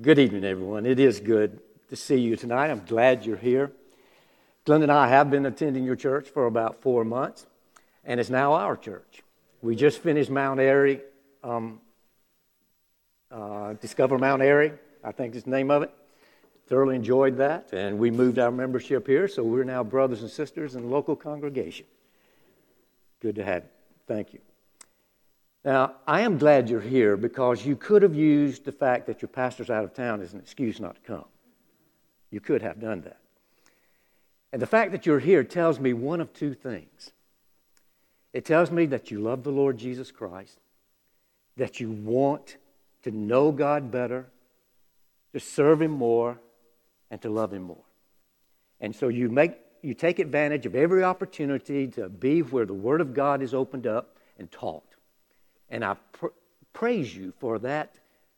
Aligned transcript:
Good 0.00 0.18
evening, 0.18 0.42
everyone. 0.42 0.86
It 0.86 0.98
is 0.98 1.20
good 1.20 1.60
to 1.90 1.96
see 1.96 2.16
you 2.16 2.34
tonight. 2.34 2.70
I'm 2.70 2.82
glad 2.86 3.26
you're 3.26 3.36
here. 3.36 3.72
Glenn 4.64 4.82
and 4.82 4.90
I 4.90 5.06
have 5.08 5.30
been 5.30 5.44
attending 5.44 5.84
your 5.84 5.96
church 5.96 6.30
for 6.30 6.46
about 6.46 6.80
four 6.80 7.04
months, 7.04 7.44
and 8.02 8.18
it's 8.18 8.30
now 8.30 8.54
our 8.54 8.74
church. 8.74 9.22
We 9.60 9.76
just 9.76 9.98
finished 9.98 10.30
Mount 10.30 10.60
Airy, 10.60 11.02
um, 11.44 11.78
uh, 13.30 13.74
Discover 13.74 14.16
Mount 14.16 14.40
Airy, 14.40 14.72
I 15.04 15.12
think 15.12 15.34
is 15.34 15.44
the 15.44 15.50
name 15.50 15.70
of 15.70 15.82
it. 15.82 15.90
Thoroughly 16.68 16.96
enjoyed 16.96 17.36
that, 17.36 17.74
and 17.74 17.98
we 17.98 18.10
moved 18.10 18.38
our 18.38 18.50
membership 18.50 19.06
here, 19.06 19.28
so 19.28 19.42
we're 19.42 19.62
now 19.62 19.84
brothers 19.84 20.22
and 20.22 20.30
sisters 20.30 20.74
in 20.74 20.84
the 20.84 20.88
local 20.88 21.16
congregation. 21.16 21.84
Good 23.20 23.34
to 23.34 23.44
have 23.44 23.64
you. 23.64 23.68
Thank 24.06 24.32
you. 24.32 24.40
Now, 25.64 25.94
I 26.06 26.22
am 26.22 26.38
glad 26.38 26.68
you're 26.68 26.80
here 26.80 27.16
because 27.16 27.64
you 27.64 27.76
could 27.76 28.02
have 28.02 28.14
used 28.14 28.64
the 28.64 28.72
fact 28.72 29.06
that 29.06 29.22
your 29.22 29.28
pastor's 29.28 29.70
out 29.70 29.84
of 29.84 29.94
town 29.94 30.20
as 30.20 30.32
an 30.32 30.40
excuse 30.40 30.80
not 30.80 30.96
to 30.96 31.00
come. 31.02 31.24
You 32.30 32.40
could 32.40 32.62
have 32.62 32.80
done 32.80 33.02
that. 33.02 33.18
And 34.52 34.60
the 34.60 34.66
fact 34.66 34.92
that 34.92 35.06
you're 35.06 35.20
here 35.20 35.44
tells 35.44 35.78
me 35.78 35.92
one 35.92 36.20
of 36.20 36.32
two 36.32 36.54
things. 36.54 37.12
It 38.32 38.44
tells 38.44 38.70
me 38.70 38.86
that 38.86 39.10
you 39.10 39.20
love 39.20 39.44
the 39.44 39.52
Lord 39.52 39.78
Jesus 39.78 40.10
Christ, 40.10 40.58
that 41.56 41.80
you 41.80 41.90
want 41.90 42.56
to 43.02 43.10
know 43.10 43.52
God 43.52 43.90
better, 43.90 44.26
to 45.32 45.40
serve 45.40 45.80
Him 45.80 45.92
more, 45.92 46.38
and 47.10 47.20
to 47.22 47.30
love 47.30 47.52
Him 47.52 47.62
more. 47.62 47.84
And 48.80 48.94
so 48.96 49.08
you, 49.08 49.28
make, 49.28 49.54
you 49.82 49.94
take 49.94 50.18
advantage 50.18 50.66
of 50.66 50.74
every 50.74 51.04
opportunity 51.04 51.86
to 51.88 52.08
be 52.08 52.40
where 52.40 52.66
the 52.66 52.74
Word 52.74 53.00
of 53.00 53.14
God 53.14 53.42
is 53.42 53.54
opened 53.54 53.86
up 53.86 54.16
and 54.38 54.50
taught. 54.50 54.91
And 55.72 55.82
I 55.84 55.96
pr- 56.12 56.26
praise 56.74 57.16
you 57.16 57.32
for 57.40 57.58
that 57.60 57.92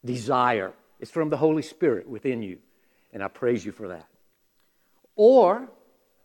desire. 0.04 0.72
It's 1.00 1.10
from 1.10 1.28
the 1.28 1.36
Holy 1.36 1.62
Spirit 1.62 2.08
within 2.08 2.42
you. 2.42 2.58
And 3.12 3.22
I 3.22 3.28
praise 3.28 3.66
you 3.66 3.72
for 3.72 3.88
that. 3.88 4.06
Or 5.16 5.68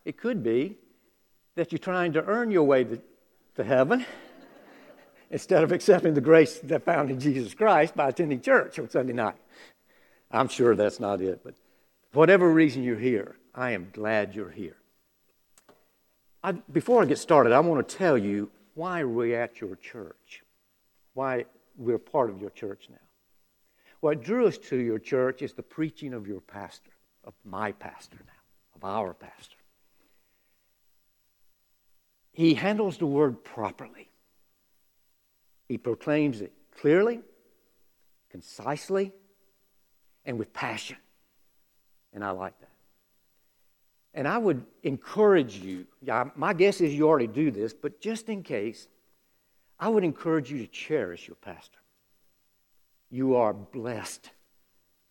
it 0.06 0.18
could 0.18 0.44
be 0.44 0.78
that 1.56 1.72
you're 1.72 1.80
trying 1.80 2.14
to 2.14 2.24
earn 2.24 2.52
your 2.52 2.64
way 2.64 2.84
to, 2.84 3.02
to 3.56 3.64
heaven 3.64 4.06
instead 5.32 5.64
of 5.64 5.72
accepting 5.72 6.14
the 6.14 6.22
grace 6.22 6.60
that 6.60 6.84
found 6.84 7.10
in 7.10 7.20
Jesus 7.20 7.54
Christ 7.56 7.96
by 7.96 8.10
attending 8.10 8.40
church 8.40 8.78
on 8.80 8.90
Sunday 8.90 9.14
night. 9.14 9.36
I'm 10.32 10.48
sure 10.48 10.76
that's 10.76 11.00
not 11.00 11.22
it, 11.22 11.42
but 11.44 11.56
whatever 12.14 12.54
reason 12.54 12.84
you're 12.84 13.00
here, 13.00 13.36
I 13.56 13.72
am 13.72 13.90
glad 13.92 14.36
you're 14.36 14.52
here. 14.52 14.78
I, 16.44 16.52
before 16.52 17.02
I 17.02 17.06
get 17.06 17.18
started, 17.18 17.52
I 17.52 17.60
want 17.62 17.88
to 17.88 17.98
tell 17.98 18.18
you 18.18 18.52
why 18.76 19.04
we're 19.04 19.42
at 19.42 19.60
your 19.60 19.76
church 19.76 20.44
why 21.20 21.44
we're 21.76 21.98
part 21.98 22.30
of 22.30 22.40
your 22.40 22.50
church 22.52 22.88
now. 22.90 22.96
What 24.00 24.24
drew 24.24 24.48
us 24.48 24.58
to 24.70 24.78
your 24.78 25.00
church 25.00 25.42
is 25.42 25.52
the 25.52 25.62
preaching 25.62 26.14
of 26.14 26.28
your 26.28 26.40
pastor, 26.40 26.92
of 27.26 27.34
my 27.44 27.74
pastor 27.74 28.16
now, 28.26 28.42
of 28.74 28.86
our 28.86 29.14
pastor. 29.14 29.58
He 32.32 32.54
handles 32.54 32.98
the 32.98 33.06
word 33.06 33.44
properly. 33.44 34.10
He 35.68 35.78
proclaims 35.78 36.40
it 36.40 36.54
clearly, 36.80 37.20
concisely, 38.32 39.12
and 40.24 40.40
with 40.40 40.54
passion. 40.54 40.96
And 42.14 42.24
I 42.24 42.30
like 42.30 42.58
that. 42.62 42.72
And 44.14 44.26
I 44.26 44.38
would 44.38 44.66
encourage 44.84 45.58
you, 45.58 45.86
my 46.38 46.54
guess 46.54 46.80
is 46.80 46.94
you 46.94 47.10
already 47.10 47.28
do 47.28 47.52
this, 47.52 47.74
but 47.74 48.00
just 48.00 48.30
in 48.30 48.42
case, 48.42 48.88
I 49.80 49.88
would 49.88 50.04
encourage 50.04 50.52
you 50.52 50.60
to 50.60 50.68
cherish 50.68 51.28
your 51.28 51.36
pastor. 51.36 51.80
You 53.10 53.36
are 53.36 53.54
blessed 53.54 54.30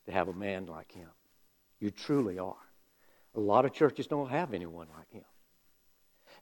to 0.06 0.12
have 0.12 0.28
a 0.28 0.33
man 0.33 0.66
like 0.66 0.92
him. 0.92 1.08
You 1.80 1.91
truly 1.91 2.38
are. 2.38 2.55
A 3.34 3.41
lot 3.41 3.64
of 3.64 3.72
churches 3.72 4.06
don't 4.06 4.30
have 4.30 4.52
anyone 4.52 4.88
like 4.97 5.10
him. 5.10 5.25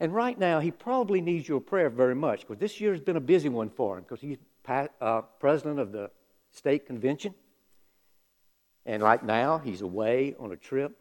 And 0.01 0.15
right 0.15 0.39
now, 0.39 0.61
he 0.61 0.71
probably 0.71 1.21
needs 1.21 1.49
your 1.49 1.61
prayer 1.61 1.89
very 1.89 2.15
much 2.15 2.41
because 2.41 2.59
this 2.59 2.81
year 2.81 2.93
has 2.93 3.01
been 3.01 3.17
a 3.17 3.21
busy 3.21 3.49
one 3.49 3.71
for 3.71 3.97
him 3.97 4.05
because 4.05 4.21
he's 4.21 4.39
uh, 4.69 5.23
president 5.39 5.79
of 5.79 5.93
the 5.93 6.11
state 6.51 6.87
convention. 6.87 7.35
And 8.85 9.03
right 9.03 9.25
now, 9.25 9.59
he's 9.59 9.81
away 9.81 10.35
on 10.39 10.53
a 10.53 10.57
trip. 10.57 10.97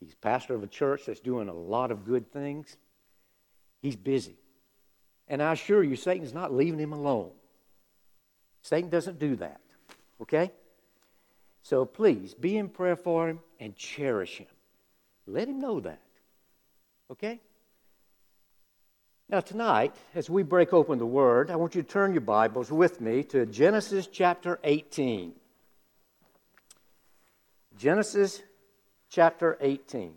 He's 0.00 0.14
pastor 0.14 0.54
of 0.54 0.62
a 0.62 0.66
church 0.66 1.02
that's 1.06 1.20
doing 1.20 1.48
a 1.48 1.54
lot 1.54 1.90
of 1.90 2.04
good 2.04 2.32
things. 2.32 2.76
He's 3.80 3.96
busy. 3.96 4.36
And 5.28 5.42
I 5.42 5.52
assure 5.52 5.82
you, 5.82 5.96
Satan's 5.96 6.34
not 6.34 6.52
leaving 6.52 6.78
him 6.78 6.92
alone. 6.92 7.30
Satan 8.62 8.90
doesn't 8.90 9.18
do 9.18 9.36
that. 9.36 9.60
Okay? 10.20 10.50
So 11.62 11.84
please 11.84 12.34
be 12.34 12.56
in 12.56 12.68
prayer 12.68 12.96
for 12.96 13.28
him 13.28 13.40
and 13.60 13.76
cherish 13.76 14.38
him. 14.38 14.46
Let 15.26 15.48
him 15.48 15.60
know 15.60 15.80
that. 15.80 16.02
Okay? 17.10 17.40
Now, 19.28 19.40
tonight, 19.40 19.94
as 20.14 20.28
we 20.28 20.42
break 20.42 20.72
open 20.72 20.98
the 20.98 21.06
Word, 21.06 21.50
I 21.50 21.56
want 21.56 21.74
you 21.74 21.82
to 21.82 21.88
turn 21.88 22.12
your 22.12 22.20
Bibles 22.20 22.70
with 22.70 23.00
me 23.00 23.22
to 23.24 23.46
Genesis 23.46 24.06
chapter 24.06 24.58
18. 24.62 25.32
Genesis 27.78 28.42
chapter 29.08 29.56
18. 29.60 30.12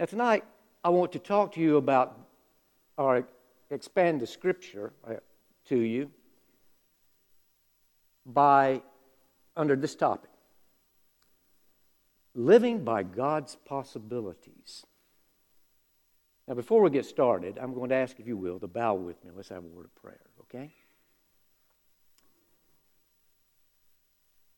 Now, 0.00 0.06
tonight, 0.06 0.44
I 0.82 0.88
want 0.88 1.12
to 1.12 1.18
talk 1.18 1.52
to 1.52 1.60
you 1.60 1.76
about, 1.76 2.18
or 2.96 3.28
expand 3.68 4.22
the 4.22 4.26
scripture 4.26 4.94
uh, 5.06 5.16
to 5.66 5.76
you 5.76 6.10
by, 8.24 8.80
under 9.54 9.76
this 9.76 9.94
topic 9.94 10.30
living 12.34 12.82
by 12.82 13.02
God's 13.02 13.56
possibilities. 13.66 14.86
Now, 16.48 16.54
before 16.54 16.80
we 16.80 16.88
get 16.88 17.04
started, 17.04 17.58
I'm 17.60 17.74
going 17.74 17.90
to 17.90 17.96
ask, 17.96 18.18
if 18.18 18.26
you 18.26 18.38
will, 18.38 18.58
to 18.60 18.68
bow 18.68 18.94
with 18.94 19.22
me. 19.22 19.32
Let's 19.36 19.50
have 19.50 19.64
a 19.64 19.66
word 19.66 19.84
of 19.84 19.94
prayer, 19.96 20.30
okay? 20.40 20.72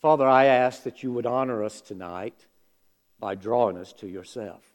Father, 0.01 0.29
I 0.29 0.45
ask 0.45 0.85
that 0.85 1.03
you 1.03 1.13
would 1.13 1.27
honor 1.27 1.65
us 1.65 1.81
tonight 1.81 2.47
by 3.19 3.35
drawing 3.35 3.77
us 3.77 3.93
to 3.95 4.07
yourself. 4.07 4.72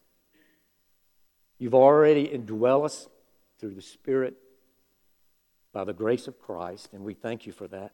You've 1.59 1.75
already 1.75 2.27
indwell 2.27 2.85
us 2.85 3.07
through 3.59 3.73
the 3.73 3.81
Spirit 3.81 4.35
by 5.73 5.83
the 5.83 5.93
grace 5.93 6.27
of 6.27 6.39
Christ, 6.39 6.89
and 6.93 7.03
we 7.03 7.13
thank 7.13 7.45
you 7.45 7.51
for 7.51 7.67
that. 7.67 7.91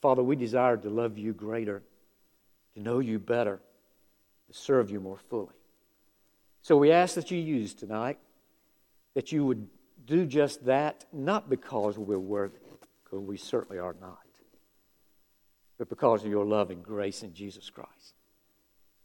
Father, 0.00 0.22
we 0.22 0.36
desire 0.36 0.76
to 0.76 0.90
love 0.90 1.16
you 1.16 1.32
greater, 1.32 1.82
to 2.74 2.80
know 2.80 2.98
you 2.98 3.18
better, 3.18 3.60
to 4.46 4.52
serve 4.52 4.90
you 4.90 5.00
more 5.00 5.18
fully. 5.30 5.54
So 6.62 6.76
we 6.76 6.92
ask 6.92 7.14
that 7.14 7.30
you 7.30 7.38
use 7.38 7.74
tonight, 7.74 8.18
that 9.14 9.32
you 9.32 9.46
would 9.46 9.68
do 10.04 10.26
just 10.26 10.64
that, 10.66 11.06
not 11.12 11.48
because 11.48 11.98
we're 11.98 12.18
worthy, 12.18 12.58
because 13.04 13.20
we 13.20 13.36
certainly 13.36 13.78
are 13.78 13.96
not, 14.00 14.18
but 15.78 15.88
because 15.88 16.24
of 16.24 16.30
your 16.30 16.44
love 16.44 16.70
and 16.70 16.82
grace 16.82 17.22
in 17.22 17.32
Jesus 17.32 17.70
Christ. 17.70 18.14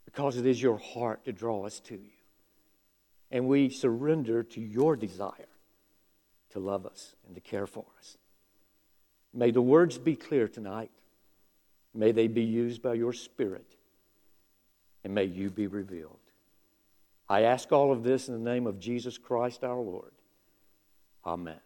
Because 0.05 0.38
it 0.38 0.45
is 0.45 0.61
your 0.61 0.78
heart 0.78 1.23
to 1.25 1.31
draw 1.31 1.66
us 1.66 1.79
to 1.81 1.95
you 1.95 2.21
and 3.31 3.47
we 3.47 3.69
surrender 3.69 4.44
to 4.44 4.62
your 4.62 4.96
desire 4.96 5.47
to 6.52 6.59
love 6.59 6.86
us 6.86 7.16
and 7.25 7.34
to 7.36 7.42
care 7.42 7.66
for 7.66 7.86
us. 7.97 8.18
May 9.34 9.52
the 9.52 9.62
words 9.62 9.97
be 9.97 10.16
clear 10.16 10.47
tonight. 10.47 10.92
May 11.94 12.12
they 12.12 12.28
be 12.28 12.44
used 12.44 12.81
by 12.81 12.94
your 12.96 13.14
Spirit. 13.14 13.75
And 15.03 15.16
may 15.16 15.24
you 15.24 15.50
be 15.50 15.68
revealed. 15.68 16.20
I 17.30 17.44
ask 17.44 17.72
all 17.72 17.91
of 17.91 18.03
this 18.03 18.28
in 18.28 18.34
the 18.34 18.52
name 18.52 18.68
of 18.68 18.80
Jesus 18.80 19.18
Christ 19.18 19.64
our 19.64 19.80
Lord. 19.80 20.12
Amen. 21.25 21.59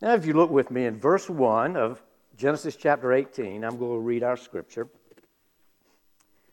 Now, 0.00 0.14
if 0.14 0.24
you 0.24 0.32
look 0.32 0.50
with 0.50 0.70
me 0.70 0.86
in 0.86 0.98
verse 0.98 1.28
1 1.28 1.76
of 1.76 2.02
Genesis 2.36 2.76
chapter 2.76 3.12
18, 3.12 3.64
I'm 3.64 3.78
going 3.78 3.92
to 3.92 3.98
read 3.98 4.22
our 4.22 4.36
scripture. 4.36 4.88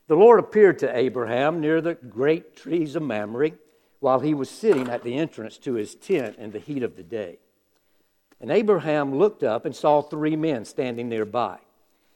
The 0.07 0.15
Lord 0.15 0.39
appeared 0.39 0.79
to 0.79 0.95
Abraham 0.95 1.59
near 1.59 1.81
the 1.81 1.95
great 1.95 2.55
trees 2.55 2.95
of 2.95 3.01
Mamre 3.01 3.51
while 3.99 4.19
he 4.19 4.35
was 4.35 4.49
sitting 4.49 4.87
at 4.89 5.03
the 5.03 5.15
entrance 5.15 5.57
to 5.59 5.73
his 5.73 5.95
tent 5.95 6.37
in 6.37 6.51
the 6.51 6.59
heat 6.59 6.83
of 6.83 6.95
the 6.95 7.03
day. 7.03 7.39
And 8.39 8.51
Abraham 8.51 9.15
looked 9.15 9.41
up 9.41 9.65
and 9.65 9.75
saw 9.75 10.01
three 10.01 10.35
men 10.35 10.65
standing 10.65 11.09
nearby. 11.09 11.57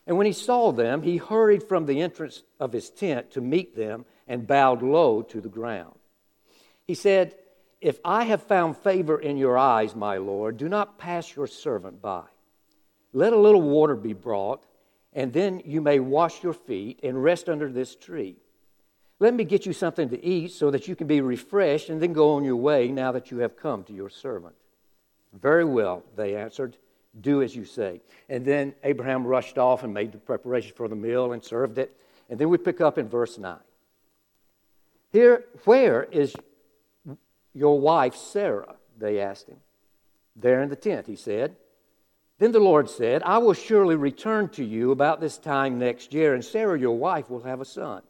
And 0.06 0.18
when 0.18 0.28
he 0.28 0.34
saw 0.34 0.72
them, 0.72 1.02
he 1.02 1.18
hurried 1.18 1.64
from 1.64 1.86
the 1.86 2.02
entrance 2.02 2.44
of 2.60 2.74
his 2.74 2.90
tent 2.90 3.32
to 3.32 3.42
meet 3.42 3.76
them 3.76 4.06
and 4.28 4.46
bowed 4.46 4.84
low 4.84 5.24
to 5.24 5.42
the 5.42 5.50
ground. 5.50 5.98
He 6.86 6.94
said, 6.94 7.36
If 7.82 8.00
I 8.06 8.26
have 8.26 8.44
found 8.44 8.78
favor 8.78 9.20
in 9.20 9.38
your 9.38 9.58
eyes, 9.58 9.96
my 9.96 10.18
Lord, 10.18 10.58
do 10.58 10.70
not 10.70 11.00
pass 11.00 11.36
your 11.36 11.48
servant 11.48 12.02
by. 12.02 12.26
Let 13.14 13.34
a 13.34 13.40
little 13.40 13.62
water 13.62 13.96
be 13.96 14.14
brought 14.14 14.64
and 15.14 15.34
then 15.34 15.62
you 15.66 15.82
may 15.82 16.00
wash 16.00 16.44
your 16.44 16.54
feet 16.54 17.00
and 17.04 17.24
rest 17.24 17.50
under 17.50 17.72
this 17.72 17.96
tree. 17.96 18.38
Let 19.20 19.34
me 19.34 19.44
get 19.44 19.66
you 19.66 19.74
something 19.74 20.10
to 20.10 20.24
eat 20.24 20.52
so 20.54 20.72
that 20.72 20.88
you 20.88 20.96
can 20.96 21.08
be 21.08 21.22
refreshed 21.22 21.90
and 21.90 22.02
then 22.02 22.14
go 22.14 22.34
on 22.34 22.44
your 22.44 22.56
way 22.56 22.88
now 22.88 23.12
that 23.12 23.32
you 23.32 23.40
have 23.40 23.58
come 23.58 23.84
to 23.86 23.94
your 23.94 24.10
servant. 24.10 24.56
Very 25.34 25.66
well, 25.66 26.04
they 26.16 26.36
answered. 26.36 26.78
Do 27.20 27.42
as 27.42 27.56
you 27.56 27.66
say. 27.66 28.02
And 28.30 28.46
then 28.46 28.74
Abraham 28.84 29.26
rushed 29.26 29.58
off 29.58 29.84
and 29.84 29.94
made 29.94 30.12
the 30.12 30.20
preparation 30.20 30.74
for 30.76 30.88
the 30.88 30.96
meal 30.96 31.34
and 31.34 31.44
served 31.44 31.78
it. 31.80 31.98
And 32.30 32.40
then 32.40 32.50
we 32.50 32.58
pick 32.58 32.80
up 32.80 32.98
in 32.98 33.10
verse 33.10 33.38
9. 33.38 33.58
Here, 35.12 35.46
where 35.66 36.04
is 36.04 36.36
your 37.54 37.80
wife 37.80 38.16
Sarah? 38.16 38.76
They 38.98 39.20
asked 39.20 39.50
him. 39.50 39.58
There 40.36 40.62
in 40.62 40.70
the 40.70 40.76
tent, 40.76 41.08
he 41.08 41.16
said. 41.16 41.56
Then 42.40 42.54
the 42.54 42.60
Lord 42.60 42.90
said, 42.90 43.22
I 43.24 43.38
will 43.38 43.54
surely 43.54 43.96
return 43.96 44.48
to 44.50 44.64
you 44.64 44.92
about 44.92 45.20
this 45.20 45.38
time 45.38 45.78
next 45.78 46.14
year, 46.14 46.34
and 46.34 46.44
Sarah, 46.44 46.80
your 46.80 46.98
wife, 46.98 47.30
will 47.30 47.44
have 47.44 47.60
a 47.60 47.66
son. 47.66 48.02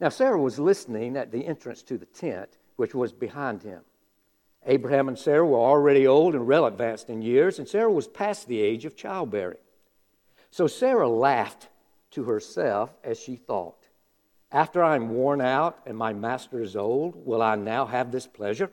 Now, 0.00 0.08
Sarah 0.08 0.40
was 0.40 0.58
listening 0.58 1.16
at 1.16 1.30
the 1.30 1.46
entrance 1.46 1.82
to 1.84 1.96
the 1.96 2.06
tent, 2.06 2.58
which 2.74 2.94
was 2.94 3.12
behind 3.12 3.62
him. 3.62 3.82
Abraham 4.66 5.08
and 5.08 5.18
Sarah 5.18 5.46
were 5.46 5.58
already 5.58 6.06
old 6.06 6.34
and 6.34 6.46
well 6.46 6.66
advanced 6.66 7.08
in 7.08 7.22
years, 7.22 7.58
and 7.60 7.68
Sarah 7.68 7.90
was 7.90 8.08
past 8.08 8.48
the 8.48 8.60
age 8.60 8.84
of 8.84 8.96
childbearing. 8.96 9.58
So 10.50 10.66
Sarah 10.66 11.08
laughed 11.08 11.68
to 12.10 12.24
herself 12.24 12.92
as 13.04 13.18
she 13.18 13.36
thought, 13.36 13.88
After 14.50 14.82
I 14.82 14.96
am 14.96 15.10
worn 15.10 15.40
out 15.40 15.78
and 15.86 15.96
my 15.96 16.12
master 16.12 16.60
is 16.60 16.74
old, 16.74 17.24
will 17.24 17.42
I 17.42 17.54
now 17.54 17.86
have 17.86 18.10
this 18.10 18.26
pleasure? 18.26 18.72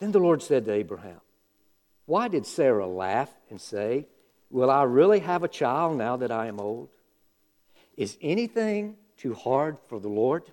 Then 0.00 0.10
the 0.10 0.18
Lord 0.18 0.42
said 0.42 0.64
to 0.64 0.72
Abraham, 0.72 1.20
Why 2.06 2.28
did 2.28 2.46
Sarah 2.46 2.86
laugh 2.86 3.30
and 3.50 3.60
say, 3.60 4.06
Will 4.50 4.70
I 4.70 4.82
really 4.84 5.20
have 5.20 5.42
a 5.42 5.48
child 5.48 5.96
now 5.96 6.16
that 6.16 6.30
I 6.30 6.46
am 6.46 6.60
old? 6.60 6.90
Is 7.96 8.18
anything 8.20 8.96
too 9.16 9.34
hard 9.34 9.78
for 9.88 9.98
the 9.98 10.08
Lord? 10.08 10.44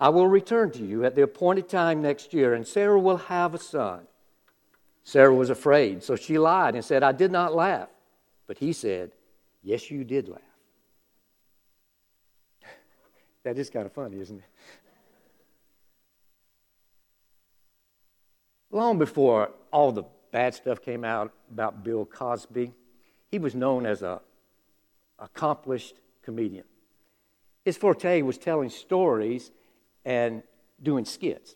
I 0.00 0.08
will 0.08 0.28
return 0.28 0.70
to 0.72 0.84
you 0.84 1.04
at 1.04 1.14
the 1.14 1.22
appointed 1.22 1.68
time 1.68 2.02
next 2.02 2.32
year, 2.32 2.54
and 2.54 2.66
Sarah 2.66 2.98
will 2.98 3.16
have 3.16 3.54
a 3.54 3.58
son. 3.58 4.06
Sarah 5.02 5.34
was 5.34 5.50
afraid, 5.50 6.02
so 6.02 6.16
she 6.16 6.38
lied 6.38 6.74
and 6.74 6.84
said, 6.84 7.02
I 7.02 7.12
did 7.12 7.32
not 7.32 7.54
laugh. 7.54 7.88
But 8.46 8.58
he 8.58 8.72
said, 8.72 9.12
Yes, 9.62 9.90
you 9.90 10.04
did 10.04 10.28
laugh. 10.28 10.40
that 13.42 13.58
is 13.58 13.70
kind 13.70 13.86
of 13.86 13.92
funny, 13.92 14.20
isn't 14.20 14.38
it? 14.38 14.44
Long 18.70 18.98
before 18.98 19.50
all 19.72 19.92
the 19.92 20.04
bad 20.30 20.54
stuff 20.54 20.82
came 20.82 21.04
out 21.04 21.32
about 21.50 21.82
Bill 21.82 22.04
Cosby, 22.04 22.72
he 23.30 23.38
was 23.38 23.54
known 23.54 23.86
as 23.86 24.02
a 24.02 24.20
accomplished 25.18 25.94
comedian. 26.22 26.64
His 27.64 27.76
forte 27.76 28.22
was 28.22 28.38
telling 28.38 28.70
stories 28.70 29.50
and 30.04 30.42
doing 30.82 31.04
skits. 31.04 31.54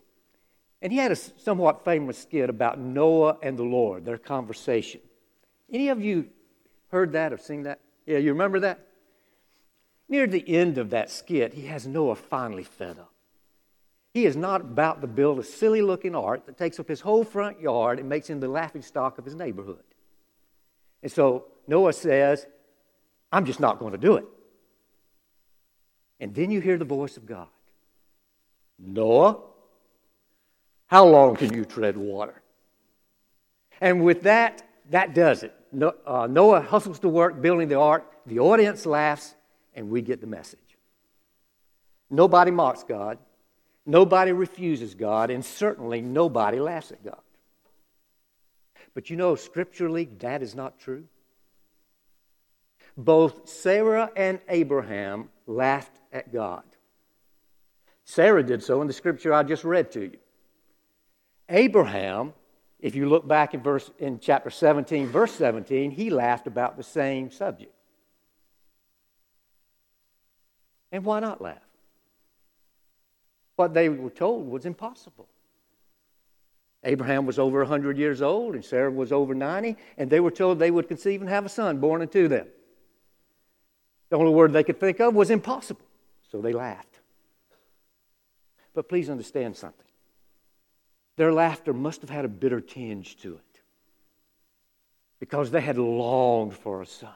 And 0.80 0.92
he 0.92 0.98
had 0.98 1.12
a 1.12 1.16
somewhat 1.16 1.84
famous 1.84 2.18
skit 2.18 2.50
about 2.50 2.78
Noah 2.78 3.38
and 3.42 3.58
the 3.58 3.62
Lord, 3.62 4.04
their 4.04 4.18
conversation. 4.18 5.00
Any 5.72 5.88
of 5.90 6.02
you 6.02 6.28
heard 6.90 7.12
that 7.12 7.32
or 7.32 7.38
seen 7.38 7.62
that? 7.62 7.80
Yeah, 8.04 8.18
you 8.18 8.32
remember 8.32 8.60
that? 8.60 8.86
Near 10.08 10.26
the 10.26 10.44
end 10.46 10.76
of 10.78 10.90
that 10.90 11.10
skit, 11.10 11.54
he 11.54 11.66
has 11.66 11.86
Noah 11.86 12.16
finally 12.16 12.64
fed 12.64 12.98
up. 12.98 13.11
He 14.14 14.26
is 14.26 14.36
not 14.36 14.60
about 14.60 15.00
to 15.00 15.06
build 15.06 15.38
a 15.38 15.42
silly 15.42 15.80
looking 15.80 16.14
ark 16.14 16.46
that 16.46 16.58
takes 16.58 16.78
up 16.78 16.88
his 16.88 17.00
whole 17.00 17.24
front 17.24 17.60
yard 17.60 17.98
and 17.98 18.08
makes 18.08 18.28
him 18.28 18.40
the 18.40 18.48
laughing 18.48 18.82
stock 18.82 19.18
of 19.18 19.24
his 19.24 19.34
neighborhood. 19.34 19.82
And 21.02 21.10
so 21.10 21.46
Noah 21.66 21.94
says, 21.94 22.46
I'm 23.32 23.46
just 23.46 23.60
not 23.60 23.78
going 23.78 23.92
to 23.92 23.98
do 23.98 24.16
it. 24.16 24.26
And 26.20 26.34
then 26.34 26.50
you 26.50 26.60
hear 26.60 26.78
the 26.78 26.84
voice 26.84 27.16
of 27.16 27.26
God 27.26 27.48
Noah, 28.78 29.38
how 30.86 31.06
long 31.06 31.36
can 31.36 31.54
you 31.54 31.64
tread 31.64 31.96
water? 31.96 32.42
And 33.80 34.04
with 34.04 34.22
that, 34.22 34.62
that 34.90 35.14
does 35.14 35.42
it. 35.42 35.54
Uh, 36.06 36.26
Noah 36.28 36.60
hustles 36.60 36.98
to 37.00 37.08
work 37.08 37.40
building 37.40 37.68
the 37.68 37.78
ark, 37.78 38.04
the 38.26 38.40
audience 38.40 38.84
laughs, 38.84 39.34
and 39.74 39.88
we 39.88 40.02
get 40.02 40.20
the 40.20 40.26
message. 40.26 40.58
Nobody 42.10 42.50
mocks 42.50 42.84
God, 42.84 43.18
nobody 43.86 44.32
refuses 44.32 44.94
God, 44.94 45.30
and 45.30 45.44
certainly 45.44 46.00
nobody 46.00 46.60
laughs 46.60 46.90
at 46.90 47.04
God. 47.04 47.20
But 48.94 49.10
you 49.10 49.16
know, 49.16 49.34
scripturally, 49.34 50.04
that 50.20 50.42
is 50.42 50.54
not 50.54 50.78
true. 50.78 51.04
Both 52.96 53.48
Sarah 53.48 54.10
and 54.16 54.38
Abraham 54.48 55.30
laughed 55.46 55.98
at 56.12 56.32
God. 56.32 56.64
Sarah 58.04 58.42
did 58.42 58.62
so 58.62 58.80
in 58.82 58.86
the 58.86 58.92
scripture 58.92 59.32
I 59.32 59.42
just 59.42 59.64
read 59.64 59.92
to 59.92 60.02
you. 60.02 60.18
Abraham, 61.48 62.34
if 62.80 62.94
you 62.94 63.08
look 63.08 63.26
back 63.26 63.54
in 63.54 63.62
verse 63.62 63.90
in 63.98 64.18
chapter 64.18 64.50
17, 64.50 65.06
verse 65.06 65.32
17, 65.32 65.90
he 65.90 66.10
laughed 66.10 66.46
about 66.46 66.76
the 66.76 66.82
same 66.82 67.30
subject. 67.30 67.72
And 70.90 71.04
why 71.04 71.20
not 71.20 71.40
laugh? 71.40 71.56
What 73.56 73.74
they 73.74 73.88
were 73.88 74.10
told 74.10 74.48
was 74.48 74.66
impossible. 74.66 75.28
Abraham 76.84 77.26
was 77.26 77.38
over 77.38 77.58
100 77.60 77.96
years 77.96 78.22
old 78.22 78.54
and 78.54 78.64
Sarah 78.64 78.90
was 78.90 79.12
over 79.12 79.34
90, 79.34 79.76
and 79.96 80.10
they 80.10 80.20
were 80.20 80.30
told 80.30 80.58
they 80.58 80.70
would 80.70 80.88
conceive 80.88 81.20
and 81.20 81.30
have 81.30 81.46
a 81.46 81.48
son 81.48 81.78
born 81.78 82.02
unto 82.02 82.28
them. 82.28 82.46
The 84.10 84.16
only 84.16 84.32
word 84.32 84.52
they 84.52 84.64
could 84.64 84.80
think 84.80 85.00
of 85.00 85.14
was 85.14 85.30
impossible, 85.30 85.86
so 86.30 86.40
they 86.40 86.52
laughed. 86.52 87.00
But 88.74 88.88
please 88.88 89.08
understand 89.08 89.56
something. 89.56 89.86
Their 91.16 91.32
laughter 91.32 91.72
must 91.72 92.00
have 92.00 92.10
had 92.10 92.24
a 92.24 92.28
bitter 92.28 92.60
tinge 92.60 93.16
to 93.18 93.34
it 93.34 93.60
because 95.20 95.50
they 95.50 95.60
had 95.60 95.78
longed 95.78 96.54
for 96.54 96.82
a 96.82 96.86
son. 96.86 97.10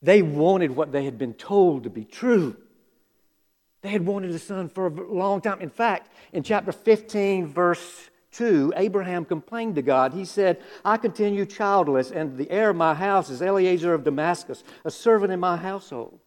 They 0.00 0.22
wanted 0.22 0.70
what 0.70 0.92
they 0.92 1.04
had 1.04 1.18
been 1.18 1.34
told 1.34 1.84
to 1.84 1.90
be 1.90 2.04
true. 2.04 2.56
They 3.82 3.90
had 3.90 4.04
wanted 4.04 4.30
a 4.32 4.38
son 4.38 4.68
for 4.68 4.86
a 4.86 4.90
long 4.90 5.40
time. 5.40 5.60
In 5.60 5.70
fact, 5.70 6.10
in 6.32 6.42
chapter 6.42 6.72
15, 6.72 7.46
verse 7.46 8.10
2, 8.32 8.74
Abraham 8.76 9.24
complained 9.24 9.76
to 9.76 9.82
God. 9.82 10.12
He 10.12 10.24
said, 10.24 10.60
I 10.84 10.96
continue 10.96 11.46
childless, 11.46 12.10
and 12.10 12.36
the 12.36 12.50
heir 12.50 12.70
of 12.70 12.76
my 12.76 12.94
house 12.94 13.30
is 13.30 13.40
Eliezer 13.40 13.94
of 13.94 14.04
Damascus, 14.04 14.64
a 14.84 14.90
servant 14.90 15.32
in 15.32 15.40
my 15.40 15.56
household. 15.56 16.18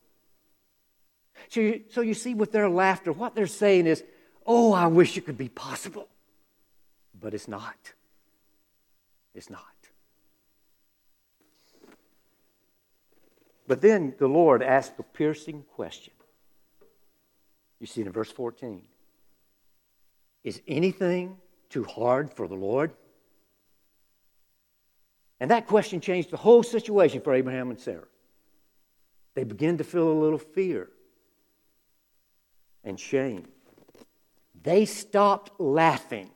So 1.49 1.59
you, 1.59 1.81
so 1.89 2.01
you 2.01 2.13
see, 2.13 2.33
with 2.33 2.51
their 2.51 2.69
laughter, 2.69 3.11
what 3.11 3.35
they're 3.35 3.47
saying 3.47 3.87
is, 3.87 4.03
Oh, 4.45 4.73
I 4.73 4.87
wish 4.87 5.17
it 5.17 5.25
could 5.25 5.37
be 5.37 5.49
possible. 5.49 6.07
But 7.19 7.33
it's 7.33 7.47
not. 7.47 7.93
It's 9.35 9.49
not. 9.49 9.61
But 13.67 13.81
then 13.81 14.15
the 14.17 14.27
Lord 14.27 14.63
asked 14.63 14.93
a 14.99 15.03
piercing 15.03 15.63
question. 15.75 16.13
You 17.81 17.87
see 17.87 18.01
it 18.01 18.07
in 18.07 18.13
verse 18.13 18.31
14. 18.31 18.83
Is 20.43 20.61
anything 20.67 21.37
too 21.69 21.83
hard 21.83 22.31
for 22.31 22.47
the 22.47 22.55
Lord? 22.55 22.91
And 25.39 25.49
that 25.49 25.65
question 25.65 25.99
changed 25.99 26.29
the 26.29 26.37
whole 26.37 26.61
situation 26.61 27.21
for 27.21 27.33
Abraham 27.33 27.71
and 27.71 27.79
Sarah. 27.79 28.07
They 29.33 29.43
began 29.43 29.79
to 29.79 29.83
feel 29.83 30.07
a 30.07 30.13
little 30.13 30.37
fear 30.37 30.89
and 32.83 32.99
shame. 32.99 33.47
They 34.61 34.85
stopped 34.85 35.59
laughing 35.59 36.29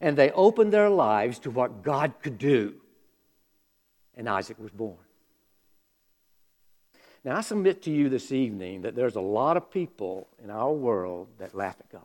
and 0.00 0.16
they 0.16 0.30
opened 0.30 0.72
their 0.72 0.88
lives 0.88 1.40
to 1.40 1.50
what 1.50 1.82
God 1.82 2.14
could 2.22 2.38
do. 2.38 2.76
And 4.16 4.30
Isaac 4.30 4.58
was 4.58 4.70
born. 4.70 4.96
Now, 7.24 7.36
I 7.36 7.40
submit 7.40 7.82
to 7.82 7.90
you 7.90 8.08
this 8.08 8.32
evening 8.32 8.82
that 8.82 8.96
there's 8.96 9.14
a 9.14 9.20
lot 9.20 9.56
of 9.56 9.70
people 9.70 10.26
in 10.42 10.50
our 10.50 10.72
world 10.72 11.28
that 11.38 11.54
laugh 11.54 11.76
at 11.78 11.90
God. 11.90 12.02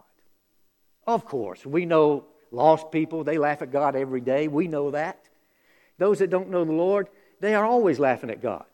Of 1.08 1.26
course, 1.26 1.66
we 1.66 1.86
know 1.86 2.26
lost 2.52 2.92
people, 2.92 3.24
they 3.24 3.38
laugh 3.38 3.62
at 3.62 3.72
God 3.72 3.96
every 3.96 4.22
day. 4.22 4.48
We 4.48 4.68
know 4.68 4.92
that. 4.92 5.20
Those 5.98 6.20
that 6.20 6.30
don't 6.30 6.50
know 6.50 6.64
the 6.64 6.72
Lord, 6.72 7.08
they 7.40 7.56
are 7.56 7.66
always 7.66 8.00
laughing 8.00 8.30
at 8.30 8.42
God. 8.42 8.66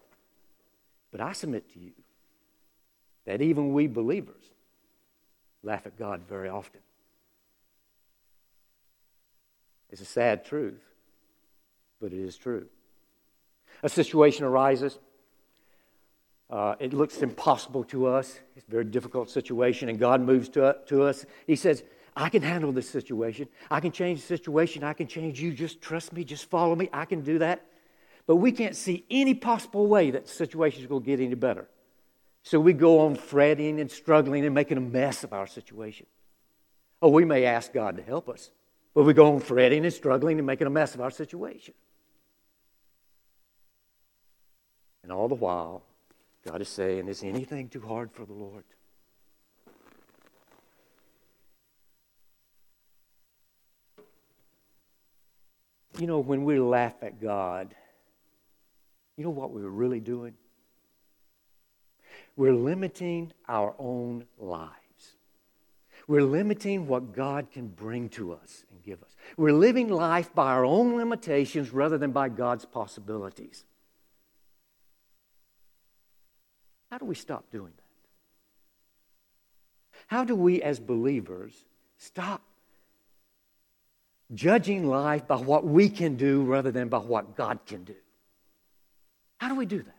But 1.11 1.21
I 1.21 1.31
submit 1.31 1.71
to 1.73 1.79
you 1.79 1.91
that 3.25 3.41
even 3.41 3.73
we 3.73 3.87
believers 3.87 4.43
laugh 5.63 5.85
at 5.85 5.97
God 5.97 6.21
very 6.27 6.49
often. 6.49 6.81
It's 9.89 10.01
a 10.01 10.05
sad 10.05 10.43
truth, 10.43 10.81
but 12.01 12.11
it 12.11 12.19
is 12.19 12.35
true. 12.35 12.65
A 13.83 13.89
situation 13.89 14.43
arises. 14.43 14.97
Uh, 16.53 16.75
it 16.79 16.93
looks 16.93 17.23
impossible 17.23 17.83
to 17.83 18.05
us. 18.05 18.39
It's 18.55 18.67
a 18.67 18.69
very 18.69 18.83
difficult 18.83 19.27
situation, 19.27 19.89
and 19.89 19.97
God 19.97 20.21
moves 20.21 20.49
to, 20.49 20.77
to 20.85 21.01
us. 21.01 21.25
He 21.47 21.55
says, 21.55 21.83
I 22.15 22.29
can 22.29 22.43
handle 22.43 22.71
this 22.71 22.87
situation. 22.87 23.47
I 23.71 23.79
can 23.79 23.91
change 23.91 24.21
the 24.21 24.27
situation. 24.27 24.83
I 24.83 24.93
can 24.93 25.07
change 25.07 25.41
you. 25.41 25.51
Just 25.51 25.81
trust 25.81 26.13
me. 26.13 26.23
Just 26.23 26.47
follow 26.51 26.75
me. 26.75 26.89
I 26.93 27.05
can 27.05 27.21
do 27.21 27.39
that. 27.39 27.65
But 28.27 28.35
we 28.35 28.51
can't 28.51 28.75
see 28.75 29.03
any 29.09 29.33
possible 29.33 29.87
way 29.87 30.11
that 30.11 30.27
the 30.27 30.31
situation 30.31 30.81
is 30.81 30.85
going 30.85 31.01
to 31.01 31.05
get 31.07 31.19
any 31.19 31.33
better. 31.33 31.67
So 32.43 32.59
we 32.59 32.73
go 32.73 32.99
on 32.99 33.15
fretting 33.15 33.79
and 33.79 33.89
struggling 33.89 34.45
and 34.45 34.53
making 34.53 34.77
a 34.77 34.81
mess 34.81 35.23
of 35.23 35.33
our 35.33 35.47
situation. 35.47 36.05
Or 37.01 37.11
we 37.11 37.25
may 37.25 37.45
ask 37.45 37.73
God 37.73 37.97
to 37.97 38.03
help 38.03 38.29
us, 38.29 38.51
But 38.93 39.05
we 39.05 39.15
go 39.15 39.33
on 39.33 39.39
fretting 39.39 39.85
and 39.85 39.93
struggling 39.93 40.37
and 40.37 40.45
making 40.45 40.67
a 40.67 40.69
mess 40.69 40.93
of 40.93 41.01
our 41.01 41.09
situation. 41.09 41.73
And 45.01 45.11
all 45.11 45.27
the 45.27 45.33
while, 45.33 45.83
God 46.45 46.61
is 46.61 46.69
saying, 46.69 47.07
Is 47.07 47.23
anything 47.23 47.69
too 47.69 47.81
hard 47.81 48.11
for 48.11 48.25
the 48.25 48.33
Lord? 48.33 48.65
You 55.99 56.07
know, 56.07 56.19
when 56.19 56.43
we 56.43 56.59
laugh 56.59 56.95
at 57.01 57.21
God, 57.21 57.75
you 59.15 59.23
know 59.23 59.29
what 59.29 59.51
we're 59.51 59.69
really 59.69 59.99
doing? 59.99 60.33
We're 62.35 62.53
limiting 62.53 63.31
our 63.47 63.75
own 63.77 64.25
lives. 64.39 64.73
We're 66.07 66.23
limiting 66.23 66.87
what 66.87 67.13
God 67.13 67.51
can 67.51 67.67
bring 67.67 68.09
to 68.09 68.33
us 68.33 68.65
and 68.71 68.83
give 68.83 69.01
us. 69.03 69.15
We're 69.37 69.53
living 69.53 69.87
life 69.87 70.33
by 70.33 70.51
our 70.51 70.65
own 70.65 70.97
limitations 70.97 71.71
rather 71.71 71.97
than 71.97 72.11
by 72.11 72.29
God's 72.29 72.65
possibilities. 72.65 73.65
How 76.93 76.99
do 76.99 77.05
we 77.05 77.15
stop 77.15 77.49
doing 77.49 77.71
that? 77.75 77.83
How 80.05 80.23
do 80.23 80.35
we, 80.35 80.61
as 80.61 80.79
believers, 80.79 81.51
stop 81.97 82.43
judging 84.31 84.87
life 84.87 85.27
by 85.27 85.37
what 85.37 85.65
we 85.65 85.89
can 85.89 86.17
do 86.17 86.43
rather 86.43 86.69
than 86.69 86.89
by 86.89 86.99
what 86.99 87.35
God 87.35 87.61
can 87.65 87.83
do? 87.83 87.95
How 89.39 89.49
do 89.49 89.55
we 89.55 89.65
do 89.65 89.81
that? 89.81 89.95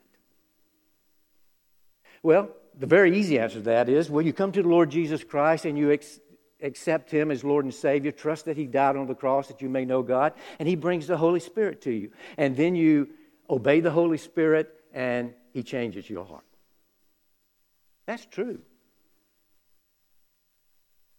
Well, 2.22 2.50
the 2.78 2.86
very 2.86 3.18
easy 3.18 3.40
answer 3.40 3.56
to 3.56 3.62
that 3.62 3.88
is 3.88 4.08
well, 4.08 4.24
you 4.24 4.32
come 4.32 4.52
to 4.52 4.62
the 4.62 4.68
Lord 4.68 4.88
Jesus 4.88 5.24
Christ 5.24 5.64
and 5.64 5.76
you 5.76 5.90
ex- 5.90 6.20
accept 6.62 7.10
Him 7.10 7.32
as 7.32 7.42
Lord 7.42 7.64
and 7.64 7.74
Savior, 7.74 8.12
trust 8.12 8.44
that 8.44 8.56
He 8.56 8.66
died 8.66 8.94
on 8.94 9.08
the 9.08 9.16
cross 9.16 9.48
that 9.48 9.60
you 9.60 9.68
may 9.68 9.84
know 9.84 10.04
God, 10.04 10.32
and 10.60 10.68
He 10.68 10.76
brings 10.76 11.08
the 11.08 11.16
Holy 11.16 11.40
Spirit 11.40 11.82
to 11.82 11.90
you. 11.90 12.12
And 12.36 12.56
then 12.56 12.76
you 12.76 13.08
obey 13.50 13.80
the 13.80 13.90
Holy 13.90 14.18
Spirit 14.18 14.72
and 14.92 15.34
He 15.52 15.64
changes 15.64 16.08
your 16.08 16.24
heart. 16.24 16.44
That's 18.06 18.26
true. 18.26 18.60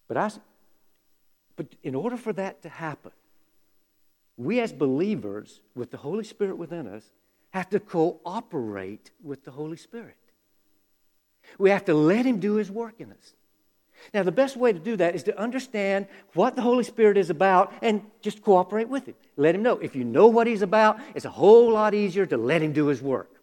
But, 0.08 0.18
I, 0.18 0.32
but 1.56 1.68
in 1.84 1.96
order 1.96 2.18
for 2.18 2.34
that 2.34 2.62
to 2.63 2.70
happen, 2.70 3.12
we 4.38 4.60
as 4.60 4.72
believers 4.72 5.62
with 5.75 5.92
the 5.92 5.98
Holy 5.98 6.24
Spirit 6.24 6.58
within 6.58 6.88
us 6.88 7.04
have 7.51 7.70
to 7.70 7.80
cooperate 7.80 9.12
with 9.24 9.46
the 9.46 9.51
Holy 9.51 9.77
Spirit. 9.77 10.18
We 11.58 11.70
have 11.70 11.86
to 11.86 11.94
let 11.94 12.25
Him 12.25 12.39
do 12.39 12.56
His 12.56 12.70
work 12.70 12.96
in 13.00 13.12
us. 13.12 13.34
Now, 14.13 14.24
the 14.24 14.32
best 14.32 14.58
way 14.58 14.74
to 14.74 14.80
do 14.80 14.98
that 14.98 15.15
is 15.15 15.24
to 15.24 15.39
understand 15.39 16.08
what 16.34 16.56
the 16.56 16.62
Holy 16.62 16.84
Spirit 16.84 17.18
is 17.18 17.30
about 17.30 17.72
and 17.82 18.04
just 18.22 18.42
cooperate 18.42 18.89
with 18.89 19.08
Him. 19.08 19.15
Let 19.38 19.56
Him 19.56 19.63
know. 19.63 19.77
If 19.77 19.96
you 19.96 20.04
know 20.04 20.27
what 20.27 20.48
He's 20.48 20.62
about, 20.62 21.00
it's 21.15 21.25
a 21.25 21.30
whole 21.30 21.72
lot 21.72 21.94
easier 21.94 22.25
to 22.25 22.38
let 22.38 22.62
Him 22.62 22.74
do 22.74 22.88
His 22.88 23.01
work. 23.01 23.35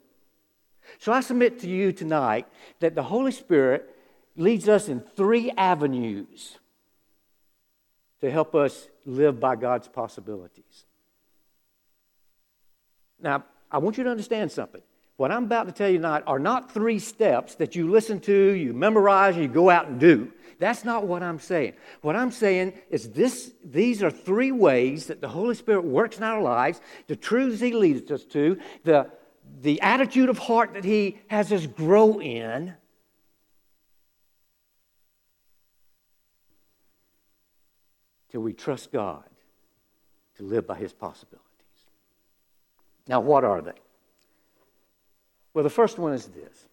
So 0.99 1.13
I 1.13 1.21
submit 1.21 1.61
to 1.61 1.69
you 1.69 1.93
tonight 1.93 2.47
that 2.81 2.95
the 2.95 3.03
Holy 3.03 3.33
Spirit 3.33 3.95
leads 4.37 4.69
us 4.69 4.89
in 4.89 5.01
three 5.01 5.51
avenues 5.53 6.59
to 8.21 8.31
help 8.31 8.55
us 8.55 8.89
live 9.05 9.41
by 9.41 9.57
God's 9.57 9.89
possibilities. 9.89 10.87
Now, 13.21 13.45
I 13.71 13.79
want 13.79 13.99
you 13.99 14.05
to 14.05 14.11
understand 14.11 14.51
something. 14.53 14.83
What 15.17 15.31
I'm 15.31 15.45
about 15.45 15.67
to 15.67 15.73
tell 15.73 15.89
you 15.89 15.99
tonight 15.99 16.25
are 16.27 16.39
not 16.39 16.73
three 16.73 16.99
steps 16.99 17.55
that 17.57 17.77
you 17.77 17.91
listen 17.91 18.21
to, 18.21 18.53
you 18.53 18.73
memorize, 18.73 19.35
and 19.35 19.43
you 19.43 19.49
go 19.49 19.71
out 19.71 19.87
and 19.87 20.01
do. 20.01 20.33
That's 20.59 20.85
not 20.85 21.07
what 21.07 21.23
I'm 21.23 21.39
saying. 21.39 21.75
What 22.01 22.17
I'm 22.17 22.31
saying 22.31 22.75
is 22.91 23.11
this, 23.11 23.53
these 23.65 24.03
are 24.03 24.11
three 24.11 24.53
ways 24.53 25.07
that 25.07 25.21
the 25.21 25.29
Holy 25.29 25.55
Spirit 25.55 25.85
works 25.85 26.19
in 26.19 26.23
our 26.23 26.41
lives, 26.41 26.81
the 27.09 27.17
truths 27.17 27.61
He 27.61 27.73
leads 27.73 28.11
us 28.11 28.25
to, 28.27 28.59
the, 28.85 29.11
the 29.63 29.81
attitude 29.81 30.29
of 30.29 30.39
heart 30.39 30.75
that 30.75 30.85
He 30.85 31.19
has 31.29 31.53
us 31.53 31.67
grow 31.67 32.21
in. 32.21 32.75
Till 38.31 38.41
we 38.41 38.53
trust 38.53 38.91
God 38.91 39.25
to 40.37 40.43
live 40.43 40.67
by 40.67 40.77
His 40.77 40.93
possibilities. 40.93 41.47
Now, 43.07 43.21
what 43.21 43.45
are 43.45 43.61
they? 43.61 43.73
Well, 45.55 45.65
the 45.65 45.71
first 45.71 45.99
one 45.99 46.13
is 46.13 46.27
this 46.27 46.67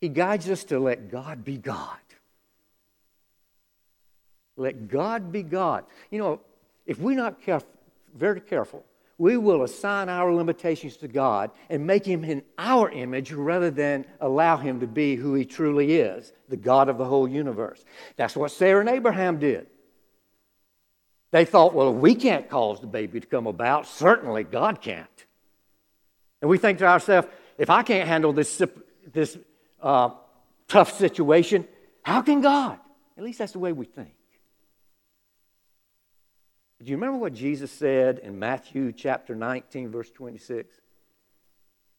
He 0.00 0.08
guides 0.08 0.50
us 0.50 0.64
to 0.64 0.80
let 0.80 1.10
God 1.10 1.44
be 1.44 1.58
God. 1.58 1.96
Let 4.56 4.88
God 4.88 5.30
be 5.30 5.44
God. 5.44 5.84
You 6.10 6.18
know, 6.18 6.40
if 6.86 6.98
we're 6.98 7.16
not 7.16 7.38
very 8.16 8.40
careful, 8.40 8.84
we 9.18 9.36
will 9.36 9.64
assign 9.64 10.08
our 10.08 10.32
limitations 10.32 10.96
to 10.98 11.08
God 11.08 11.50
and 11.68 11.86
make 11.86 12.06
Him 12.06 12.24
in 12.24 12.42
our 12.56 12.88
image 12.88 13.32
rather 13.32 13.70
than 13.70 14.06
allow 14.20 14.56
Him 14.56 14.78
to 14.80 14.86
be 14.86 15.16
who 15.16 15.34
He 15.34 15.44
truly 15.44 15.96
is, 15.96 16.32
the 16.48 16.56
God 16.56 16.88
of 16.88 16.98
the 16.98 17.04
whole 17.04 17.28
universe. 17.28 17.84
That's 18.16 18.36
what 18.36 18.52
Sarah 18.52 18.80
and 18.80 18.88
Abraham 18.88 19.40
did. 19.40 19.66
They 21.32 21.44
thought, 21.44 21.74
well, 21.74 21.92
we 21.92 22.14
can't 22.14 22.48
cause 22.48 22.80
the 22.80 22.86
baby 22.86 23.20
to 23.20 23.26
come 23.26 23.46
about. 23.46 23.86
Certainly, 23.86 24.44
God 24.44 24.80
can't. 24.80 25.26
And 26.40 26.48
we 26.48 26.56
think 26.56 26.78
to 26.78 26.86
ourselves, 26.86 27.28
if 27.58 27.68
I 27.68 27.82
can't 27.82 28.08
handle 28.08 28.32
this, 28.32 28.62
this 29.12 29.36
uh, 29.82 30.10
tough 30.68 30.96
situation, 30.96 31.66
how 32.02 32.22
can 32.22 32.40
God? 32.40 32.78
At 33.18 33.24
least 33.24 33.40
that's 33.40 33.52
the 33.52 33.58
way 33.58 33.72
we 33.72 33.84
think. 33.84 34.14
Do 36.82 36.90
you 36.90 36.96
remember 36.96 37.18
what 37.18 37.34
Jesus 37.34 37.72
said 37.72 38.20
in 38.20 38.38
Matthew 38.38 38.92
chapter 38.92 39.34
19, 39.34 39.90
verse 39.90 40.10
26? 40.10 40.74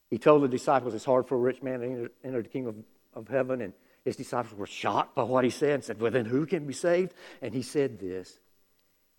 He 0.10 0.18
told 0.18 0.42
the 0.44 0.48
disciples 0.48 0.94
it's 0.94 1.06
hard 1.06 1.28
for 1.28 1.36
a 1.36 1.40
rich 1.40 1.62
man 1.62 1.82
to 1.82 1.86
enter, 1.86 2.12
enter 2.24 2.42
the 2.42 2.50
kingdom 2.50 2.86
of, 3.14 3.26
of 3.26 3.28
heaven, 3.28 3.62
and 3.62 3.74
his 4.06 4.16
disciples 4.16 4.58
were 4.58 4.66
shocked 4.66 5.16
by 5.16 5.24
what 5.24 5.44
he 5.44 5.50
said 5.50 5.72
and 5.72 5.84
said, 5.84 6.02
Well, 6.02 6.12
then 6.12 6.26
who 6.26 6.46
can 6.46 6.66
be 6.66 6.74
saved? 6.74 7.14
And 7.42 7.54
he 7.54 7.62
said 7.62 8.00
this 8.00 8.40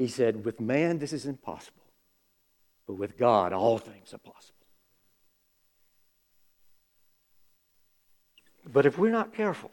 he 0.00 0.08
said, 0.08 0.46
With 0.46 0.60
man, 0.60 0.98
this 0.98 1.12
is 1.12 1.26
impossible, 1.26 1.82
but 2.86 2.94
with 2.94 3.18
God, 3.18 3.52
all 3.52 3.76
things 3.76 4.14
are 4.14 4.18
possible. 4.18 4.54
But 8.72 8.86
if 8.86 8.96
we're 8.96 9.12
not 9.12 9.34
careful, 9.34 9.70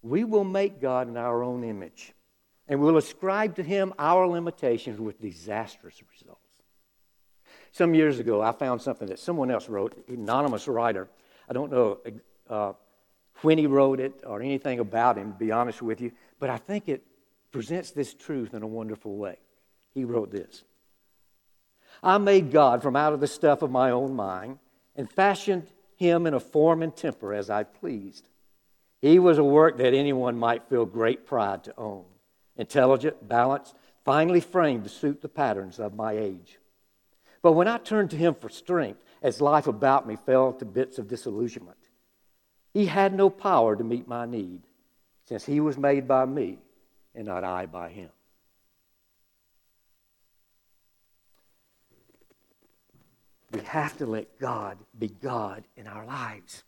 we 0.00 0.24
will 0.24 0.44
make 0.44 0.80
God 0.80 1.06
in 1.06 1.18
our 1.18 1.42
own 1.42 1.64
image, 1.64 2.14
and 2.68 2.80
we'll 2.80 2.98
ascribe 2.98 3.56
to 3.56 3.62
him 3.62 3.94
our 3.98 4.26
limitations 4.26 5.00
with 5.00 5.20
disastrous 5.20 6.02
results. 6.10 6.40
Some 7.72 7.94
years 7.94 8.18
ago, 8.18 8.42
I 8.42 8.52
found 8.52 8.82
something 8.82 9.08
that 9.08 9.18
someone 9.18 9.50
else 9.50 9.68
wrote, 9.68 9.96
an 10.08 10.14
anonymous 10.14 10.68
writer. 10.68 11.08
I 11.48 11.52
don't 11.52 11.70
know 11.70 11.98
uh, 12.48 12.72
when 13.42 13.58
he 13.58 13.66
wrote 13.66 14.00
it 14.00 14.12
or 14.26 14.42
anything 14.42 14.80
about 14.80 15.16
him, 15.16 15.32
to 15.32 15.38
be 15.38 15.52
honest 15.52 15.80
with 15.80 16.00
you, 16.00 16.12
but 16.38 16.50
I 16.50 16.58
think 16.58 16.88
it 16.88 17.02
presents 17.52 17.90
this 17.90 18.14
truth 18.14 18.54
in 18.54 18.62
a 18.62 18.66
wonderful 18.66 19.16
way. 19.16 19.38
He 19.94 20.04
wrote 20.04 20.30
this 20.30 20.64
I 22.02 22.18
made 22.18 22.50
God 22.52 22.82
from 22.82 22.96
out 22.96 23.12
of 23.12 23.20
the 23.20 23.26
stuff 23.26 23.62
of 23.62 23.70
my 23.70 23.90
own 23.90 24.14
mind 24.14 24.58
and 24.94 25.10
fashioned 25.10 25.68
him 25.96 26.26
in 26.26 26.34
a 26.34 26.40
form 26.40 26.82
and 26.82 26.94
temper 26.94 27.32
as 27.32 27.50
I 27.50 27.64
pleased. 27.64 28.28
He 29.00 29.18
was 29.18 29.38
a 29.38 29.44
work 29.44 29.78
that 29.78 29.94
anyone 29.94 30.38
might 30.38 30.68
feel 30.68 30.84
great 30.84 31.26
pride 31.26 31.64
to 31.64 31.74
own. 31.76 32.04
Intelligent, 32.58 33.26
balanced, 33.26 33.74
finely 34.04 34.40
framed 34.40 34.84
to 34.84 34.90
suit 34.90 35.22
the 35.22 35.28
patterns 35.28 35.78
of 35.78 35.94
my 35.94 36.12
age. 36.12 36.58
But 37.40 37.52
when 37.52 37.68
I 37.68 37.78
turned 37.78 38.10
to 38.10 38.16
him 38.16 38.34
for 38.34 38.48
strength, 38.48 39.00
as 39.22 39.40
life 39.40 39.66
about 39.66 40.06
me 40.06 40.16
fell 40.16 40.52
to 40.52 40.64
bits 40.64 40.98
of 40.98 41.08
disillusionment, 41.08 41.78
he 42.74 42.86
had 42.86 43.14
no 43.14 43.30
power 43.30 43.76
to 43.76 43.84
meet 43.84 44.08
my 44.08 44.26
need, 44.26 44.62
since 45.24 45.46
he 45.46 45.60
was 45.60 45.78
made 45.78 46.08
by 46.08 46.24
me 46.26 46.58
and 47.14 47.26
not 47.26 47.44
I 47.44 47.66
by 47.66 47.90
him. 47.90 48.10
We 53.52 53.60
have 53.60 53.96
to 53.98 54.06
let 54.06 54.38
God 54.38 54.78
be 54.98 55.08
God 55.08 55.64
in 55.76 55.86
our 55.86 56.04
lives. 56.04 56.64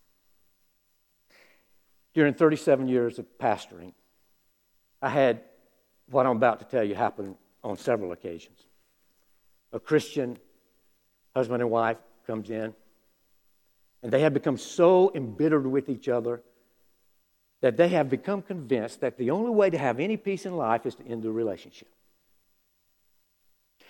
During 2.15 2.35
37 2.35 2.89
years 2.89 3.19
of 3.19 3.27
pastoring, 3.39 3.93
I 5.03 5.11
had 5.11 5.43
what 6.11 6.27
I'm 6.27 6.37
about 6.37 6.59
to 6.61 6.65
tell 6.65 6.85
you 6.85 6.95
happened 6.95 7.37
on 7.63 7.77
several 7.77 8.13
occasions. 8.13 8.59
A 9.73 9.81
Christian 9.81 10.39
husband 11.35 11.63
and 11.63 11.71
wife 11.71 11.99
comes 12.27 12.51
in, 12.51 12.75
and 14.03 14.13
they 14.13 14.21
have 14.21 14.35
become 14.35 14.57
so 14.57 15.13
embittered 15.15 15.67
with 15.67 15.89
each 15.89 16.09
other 16.09 16.43
that 17.61 17.77
they 17.77 17.89
have 17.89 18.09
become 18.09 18.43
convinced 18.43 19.01
that 19.01 19.19
the 19.19 19.31
only 19.31 19.51
way 19.51 19.69
to 19.69 19.79
have 19.79 20.01
any 20.01 20.17
peace 20.17 20.47
in 20.47 20.57
life 20.57 20.87
is 20.87 20.95
to 20.95 21.07
end 21.07 21.23
the 21.23 21.31
relationship. 21.31 21.89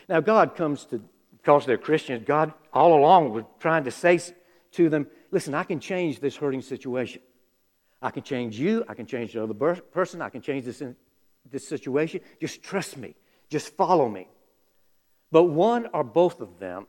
Now, 0.09 0.21
God 0.21 0.57
comes 0.57 0.85
to, 0.87 1.01
because 1.37 1.67
they're 1.67 1.79
Christians, 1.79 2.25
God 2.27 2.53
all 2.73 2.99
along 2.99 3.33
was 3.33 3.45
trying 3.61 3.85
to 3.85 3.93
say 3.93 4.21
to 4.73 4.89
them, 4.89 5.07
listen, 5.31 5.55
I 5.55 5.63
can 5.63 5.79
change 5.79 6.19
this 6.19 6.37
hurting 6.37 6.63
situation. 6.63 7.23
I 8.03 8.11
can 8.11 8.25
change 8.25 8.59
you. 8.59 8.85
I 8.89 8.95
can 8.95 9.07
change 9.07 9.35
the 9.35 9.43
other 9.43 9.55
person. 9.55 10.21
I 10.21 10.31
can 10.31 10.43
change 10.43 10.65
this 10.65 10.83
this 11.49 11.67
situation, 11.67 12.21
just 12.41 12.63
trust 12.63 12.97
me, 12.97 13.15
just 13.49 13.77
follow 13.77 14.09
me. 14.09 14.29
But 15.31 15.45
one 15.45 15.89
or 15.93 16.05
both 16.05 16.41
of 16.41 16.59
them 16.59 16.87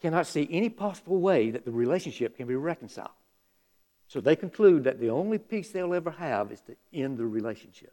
cannot 0.00 0.26
see 0.26 0.48
any 0.50 0.68
possible 0.68 1.20
way 1.20 1.50
that 1.50 1.64
the 1.64 1.70
relationship 1.70 2.36
can 2.36 2.46
be 2.46 2.54
reconciled. 2.54 3.10
So 4.08 4.20
they 4.20 4.34
conclude 4.34 4.84
that 4.84 4.98
the 4.98 5.10
only 5.10 5.38
peace 5.38 5.70
they'll 5.70 5.94
ever 5.94 6.10
have 6.10 6.50
is 6.50 6.60
to 6.62 6.74
end 6.92 7.18
the 7.18 7.26
relationship. 7.26 7.92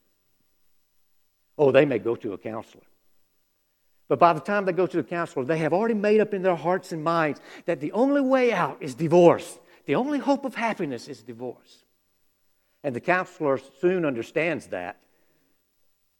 Oh, 1.57 1.71
they 1.71 1.85
may 1.85 1.99
go 1.99 2.15
to 2.15 2.33
a 2.33 2.37
counselor. 2.37 2.83
But 4.07 4.19
by 4.19 4.33
the 4.33 4.39
time 4.39 4.65
they 4.65 4.71
go 4.71 4.87
to 4.87 4.97
the 4.97 5.03
counselor, 5.03 5.45
they 5.45 5.57
have 5.57 5.73
already 5.73 5.93
made 5.93 6.21
up 6.21 6.33
in 6.33 6.41
their 6.41 6.55
hearts 6.55 6.91
and 6.91 7.03
minds 7.03 7.41
that 7.65 7.81
the 7.81 7.91
only 7.91 8.21
way 8.21 8.53
out 8.53 8.77
is 8.79 8.95
divorce. 8.95 9.59
The 9.85 9.95
only 9.95 10.19
hope 10.19 10.45
of 10.45 10.55
happiness 10.55 11.07
is 11.07 11.21
divorce. 11.21 11.83
And 12.83 12.95
the 12.95 13.01
counselor 13.01 13.59
soon 13.79 14.05
understands 14.05 14.67
that. 14.67 14.97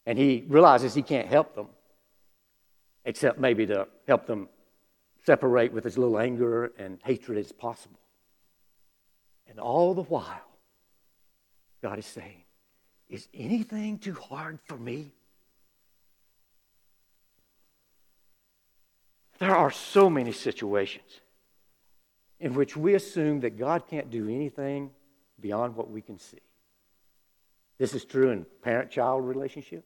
And 0.08 0.18
he 0.18 0.46
realizes 0.48 0.94
he 0.94 1.02
can't 1.02 1.28
help 1.28 1.54
them, 1.54 1.68
except 3.04 3.38
maybe 3.40 3.66
to 3.66 3.90
help 4.08 4.26
them 4.26 4.48
separate 5.26 5.74
with 5.74 5.86
as 5.86 5.98
little 5.98 6.18
anger 6.18 6.72
and 6.80 6.98
hatred 7.04 7.38
as 7.38 7.52
possible. 7.52 8.00
And 9.50 9.60
all 9.60 9.94
the 9.94 10.04
while, 10.04 10.48
God 11.84 12.00
is 12.00 12.06
saying, 12.06 12.44
Is 13.10 13.28
anything 13.34 14.00
too 14.00 14.14
hard 14.14 14.60
for 14.64 14.78
me? 14.78 15.12
There 19.40 19.56
are 19.56 19.72
so 19.72 20.10
many 20.10 20.32
situations 20.32 21.20
in 22.40 22.54
which 22.54 22.78
we 22.78 22.94
assume 22.94 23.42
that 23.42 23.60
God 23.60 23.84
can't 23.90 24.10
do 24.10 24.30
anything 24.30 24.92
beyond 25.38 25.76
what 25.76 25.92
we 25.92 26.02
can 26.02 26.18
see. 26.18 26.40
This 27.78 27.94
is 27.94 28.06
true 28.06 28.30
in 28.30 28.46
parent 28.64 28.90
child 28.90 29.28
relationship. 29.28 29.84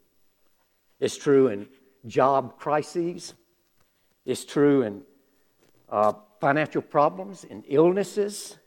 It's 1.02 1.18
true 1.18 1.48
in 1.48 1.68
job 2.08 2.58
crises. 2.58 3.34
It's 4.26 4.46
true 4.46 4.84
in 4.84 5.02
uh, 5.90 6.14
financial 6.40 6.82
problems, 6.82 7.44
in 7.44 7.64
illnesses, 7.68 8.58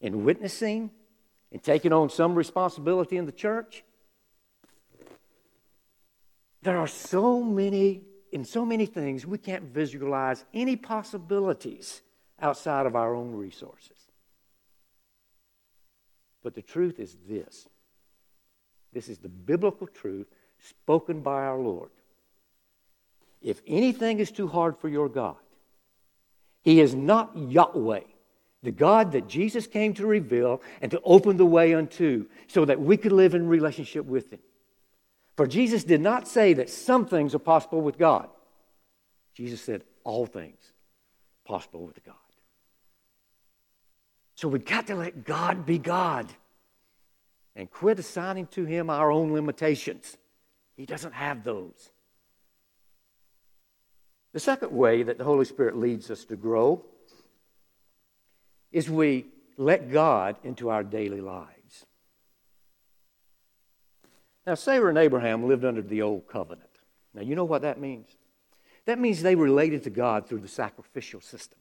in 0.00 0.24
witnessing, 0.24 0.90
in 1.50 1.60
taking 1.60 1.92
on 1.92 2.10
some 2.10 2.36
responsibility 2.36 3.16
in 3.16 3.26
the 3.26 3.32
church. 3.32 3.82
There 6.62 6.76
are 6.76 6.86
so 6.86 7.42
many 7.42 8.02
in 8.32 8.44
so 8.44 8.64
many 8.64 8.86
things, 8.86 9.26
we 9.26 9.38
can't 9.38 9.64
visualize 9.64 10.44
any 10.54 10.76
possibilities 10.76 12.02
outside 12.40 12.86
of 12.86 12.94
our 12.94 13.14
own 13.14 13.34
resources. 13.34 13.96
But 16.42 16.54
the 16.54 16.62
truth 16.62 17.00
is 17.00 17.16
this 17.28 17.68
this 18.92 19.08
is 19.08 19.18
the 19.18 19.28
biblical 19.28 19.86
truth 19.86 20.26
spoken 20.68 21.20
by 21.20 21.44
our 21.44 21.58
Lord. 21.58 21.90
If 23.42 23.60
anything 23.66 24.18
is 24.18 24.30
too 24.30 24.48
hard 24.48 24.76
for 24.78 24.88
your 24.88 25.08
God, 25.08 25.36
He 26.62 26.80
is 26.80 26.94
not 26.94 27.36
Yahweh, 27.36 28.02
the 28.62 28.70
God 28.70 29.12
that 29.12 29.28
Jesus 29.28 29.66
came 29.66 29.94
to 29.94 30.06
reveal 30.06 30.60
and 30.82 30.90
to 30.90 31.00
open 31.02 31.36
the 31.36 31.46
way 31.46 31.74
unto 31.74 32.26
so 32.48 32.64
that 32.64 32.80
we 32.80 32.96
could 32.96 33.12
live 33.12 33.34
in 33.34 33.48
relationship 33.48 34.04
with 34.04 34.30
Him. 34.30 34.40
For 35.36 35.46
Jesus 35.46 35.84
did 35.84 36.02
not 36.02 36.28
say 36.28 36.52
that 36.54 36.68
some 36.68 37.06
things 37.06 37.34
are 37.34 37.38
possible 37.38 37.80
with 37.80 37.96
God. 37.96 38.28
Jesus 39.34 39.62
said 39.62 39.84
all 40.04 40.26
things 40.26 40.60
possible 41.46 41.86
with 41.86 42.04
God. 42.04 42.14
So 44.34 44.48
we've 44.48 44.64
got 44.64 44.86
to 44.88 44.94
let 44.94 45.24
God 45.24 45.64
be 45.64 45.78
God 45.78 46.26
and 47.56 47.70
quit 47.70 47.98
assigning 47.98 48.46
to 48.48 48.64
Him 48.64 48.90
our 48.90 49.10
own 49.10 49.32
limitations. 49.32 50.16
He 50.80 50.86
doesn't 50.86 51.12
have 51.12 51.44
those. 51.44 51.90
The 54.32 54.40
second 54.40 54.72
way 54.72 55.02
that 55.02 55.18
the 55.18 55.24
Holy 55.24 55.44
Spirit 55.44 55.76
leads 55.76 56.10
us 56.10 56.24
to 56.24 56.36
grow 56.36 56.86
is 58.72 58.88
we 58.88 59.26
let 59.58 59.92
God 59.92 60.36
into 60.42 60.70
our 60.70 60.82
daily 60.82 61.20
lives. 61.20 61.84
Now, 64.46 64.54
Sarah 64.54 64.88
and 64.88 64.96
Abraham 64.96 65.46
lived 65.46 65.66
under 65.66 65.82
the 65.82 66.00
old 66.00 66.26
covenant. 66.26 66.70
Now, 67.12 67.20
you 67.20 67.34
know 67.34 67.44
what 67.44 67.60
that 67.60 67.78
means? 67.78 68.16
That 68.86 68.98
means 68.98 69.20
they 69.20 69.34
related 69.34 69.82
to 69.82 69.90
God 69.90 70.26
through 70.26 70.40
the 70.40 70.48
sacrificial 70.48 71.20
system. 71.20 71.58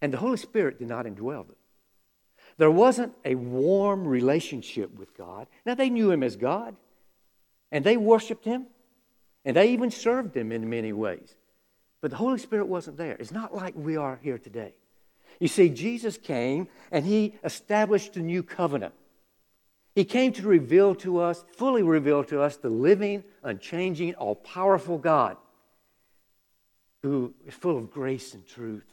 And 0.00 0.14
the 0.14 0.18
Holy 0.18 0.38
Spirit 0.38 0.78
did 0.78 0.88
not 0.88 1.04
indwell 1.04 1.46
them. 1.46 1.56
There 2.56 2.70
wasn't 2.70 3.12
a 3.22 3.34
warm 3.34 4.08
relationship 4.08 4.98
with 4.98 5.14
God. 5.14 5.46
Now, 5.66 5.74
they 5.74 5.90
knew 5.90 6.10
Him 6.10 6.22
as 6.22 6.36
God, 6.36 6.76
and 7.74 7.84
they 7.84 7.96
worshiped 7.96 8.44
Him, 8.44 8.66
and 9.44 9.56
they 9.56 9.70
even 9.72 9.90
served 9.90 10.36
Him 10.36 10.52
in 10.52 10.70
many 10.70 10.92
ways. 10.92 11.34
But 12.00 12.12
the 12.12 12.16
Holy 12.16 12.38
Spirit 12.38 12.68
wasn't 12.68 12.96
there. 12.98 13.16
It's 13.18 13.32
not 13.32 13.52
like 13.52 13.74
we 13.76 13.96
are 13.96 14.20
here 14.22 14.38
today. 14.38 14.74
You 15.40 15.48
see, 15.48 15.68
Jesus 15.70 16.16
came 16.16 16.68
and 16.92 17.04
He 17.04 17.34
established 17.42 18.16
a 18.16 18.20
new 18.20 18.44
covenant. 18.44 18.94
He 19.96 20.04
came 20.04 20.32
to 20.34 20.46
reveal 20.46 20.94
to 20.96 21.18
us, 21.18 21.44
fully 21.56 21.82
reveal 21.82 22.22
to 22.24 22.40
us, 22.40 22.56
the 22.56 22.70
living, 22.70 23.24
unchanging, 23.42 24.14
all 24.14 24.36
powerful 24.36 24.96
God 24.96 25.36
who 27.02 27.34
is 27.44 27.54
full 27.54 27.76
of 27.76 27.90
grace 27.90 28.34
and 28.34 28.46
truth. 28.46 28.86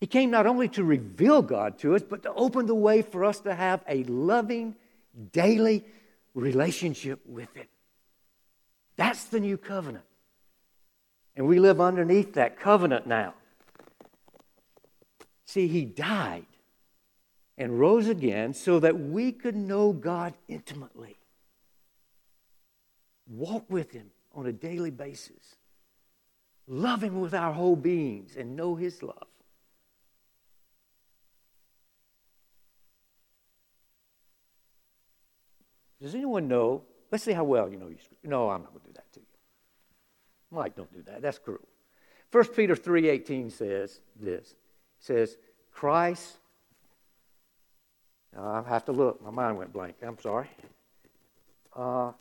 He 0.00 0.06
came 0.06 0.30
not 0.30 0.46
only 0.46 0.68
to 0.70 0.84
reveal 0.84 1.42
God 1.42 1.78
to 1.80 1.94
us, 1.94 2.02
but 2.02 2.22
to 2.22 2.32
open 2.32 2.64
the 2.64 2.74
way 2.74 3.02
for 3.02 3.26
us 3.26 3.40
to 3.40 3.54
have 3.54 3.84
a 3.86 4.04
loving, 4.04 4.74
daily 5.32 5.84
relationship 6.38 7.20
with 7.26 7.56
it. 7.56 7.68
That's 8.96 9.24
the 9.24 9.40
new 9.40 9.56
covenant. 9.56 10.04
And 11.36 11.46
we 11.46 11.60
live 11.60 11.80
underneath 11.80 12.34
that 12.34 12.58
covenant 12.58 13.06
now. 13.06 13.34
See, 15.46 15.68
He 15.68 15.84
died 15.84 16.46
and 17.56 17.78
rose 17.78 18.08
again 18.08 18.54
so 18.54 18.80
that 18.80 18.98
we 18.98 19.32
could 19.32 19.56
know 19.56 19.92
God 19.92 20.34
intimately, 20.48 21.16
walk 23.28 23.64
with 23.70 23.92
Him 23.92 24.10
on 24.34 24.46
a 24.46 24.52
daily 24.52 24.90
basis, 24.90 25.56
love 26.66 27.02
Him 27.02 27.20
with 27.20 27.34
our 27.34 27.52
whole 27.52 27.76
beings, 27.76 28.36
and 28.36 28.56
know 28.56 28.74
His 28.74 29.02
love. 29.02 29.27
Does 36.00 36.14
anyone 36.14 36.48
know? 36.48 36.82
Let's 37.10 37.24
see 37.24 37.32
how 37.32 37.44
well 37.44 37.68
you 37.68 37.76
know 37.76 37.88
you. 37.88 37.96
No, 38.24 38.50
I'm 38.50 38.62
not 38.62 38.70
going 38.70 38.80
to 38.80 38.86
do 38.86 38.92
that 38.94 39.12
to 39.14 39.20
you. 39.20 39.26
Mike, 40.50 40.76
don't 40.76 40.92
do 40.92 41.02
that. 41.02 41.22
That's 41.22 41.38
cruel. 41.38 41.66
1 42.30 42.44
Peter 42.48 42.74
3.18 42.74 43.50
says 43.50 44.00
this. 44.16 44.50
It 44.50 44.56
says, 45.00 45.36
Christ 45.72 46.38
I 48.36 48.62
have 48.68 48.84
to 48.86 48.92
look. 48.92 49.22
My 49.22 49.30
mind 49.30 49.58
went 49.58 49.72
blank. 49.72 49.96
I'm 50.02 50.18
sorry. 50.18 50.48
Uh, 51.74 52.12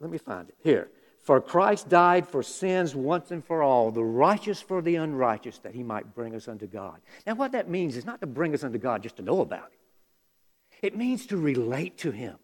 let 0.00 0.10
me 0.10 0.18
find 0.18 0.48
it. 0.48 0.56
Here. 0.62 0.88
For 1.22 1.40
Christ 1.40 1.88
died 1.88 2.26
for 2.26 2.42
sins 2.42 2.96
once 2.96 3.30
and 3.30 3.44
for 3.44 3.62
all, 3.62 3.92
the 3.92 4.02
righteous 4.02 4.60
for 4.60 4.82
the 4.82 4.96
unrighteous, 4.96 5.58
that 5.58 5.72
he 5.72 5.84
might 5.84 6.16
bring 6.16 6.34
us 6.34 6.48
unto 6.48 6.66
God. 6.66 7.00
Now, 7.26 7.34
what 7.34 7.52
that 7.52 7.68
means 7.68 7.96
is 7.96 8.04
not 8.04 8.20
to 8.22 8.26
bring 8.26 8.54
us 8.54 8.64
unto 8.64 8.78
God 8.78 9.04
just 9.04 9.16
to 9.16 9.22
know 9.22 9.40
about 9.40 9.70
it, 9.72 10.86
it 10.86 10.96
means 10.96 11.26
to 11.26 11.36
relate 11.36 11.96
to 11.98 12.10
him 12.10 12.36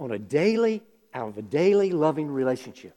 on 0.00 0.10
a 0.10 0.18
daily, 0.18 0.82
out 1.14 1.28
of 1.28 1.38
a 1.38 1.42
daily 1.42 1.92
loving 1.92 2.28
relationship. 2.28 2.96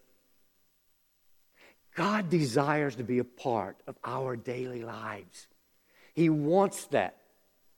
God 1.95 2.29
desires 2.29 2.95
to 2.95 3.03
be 3.03 3.19
a 3.19 3.23
part 3.23 3.77
of 3.85 3.95
our 4.03 4.35
daily 4.35 4.81
lives. 4.81 5.47
He 6.15 6.29
wants 6.29 6.85
that. 6.85 7.17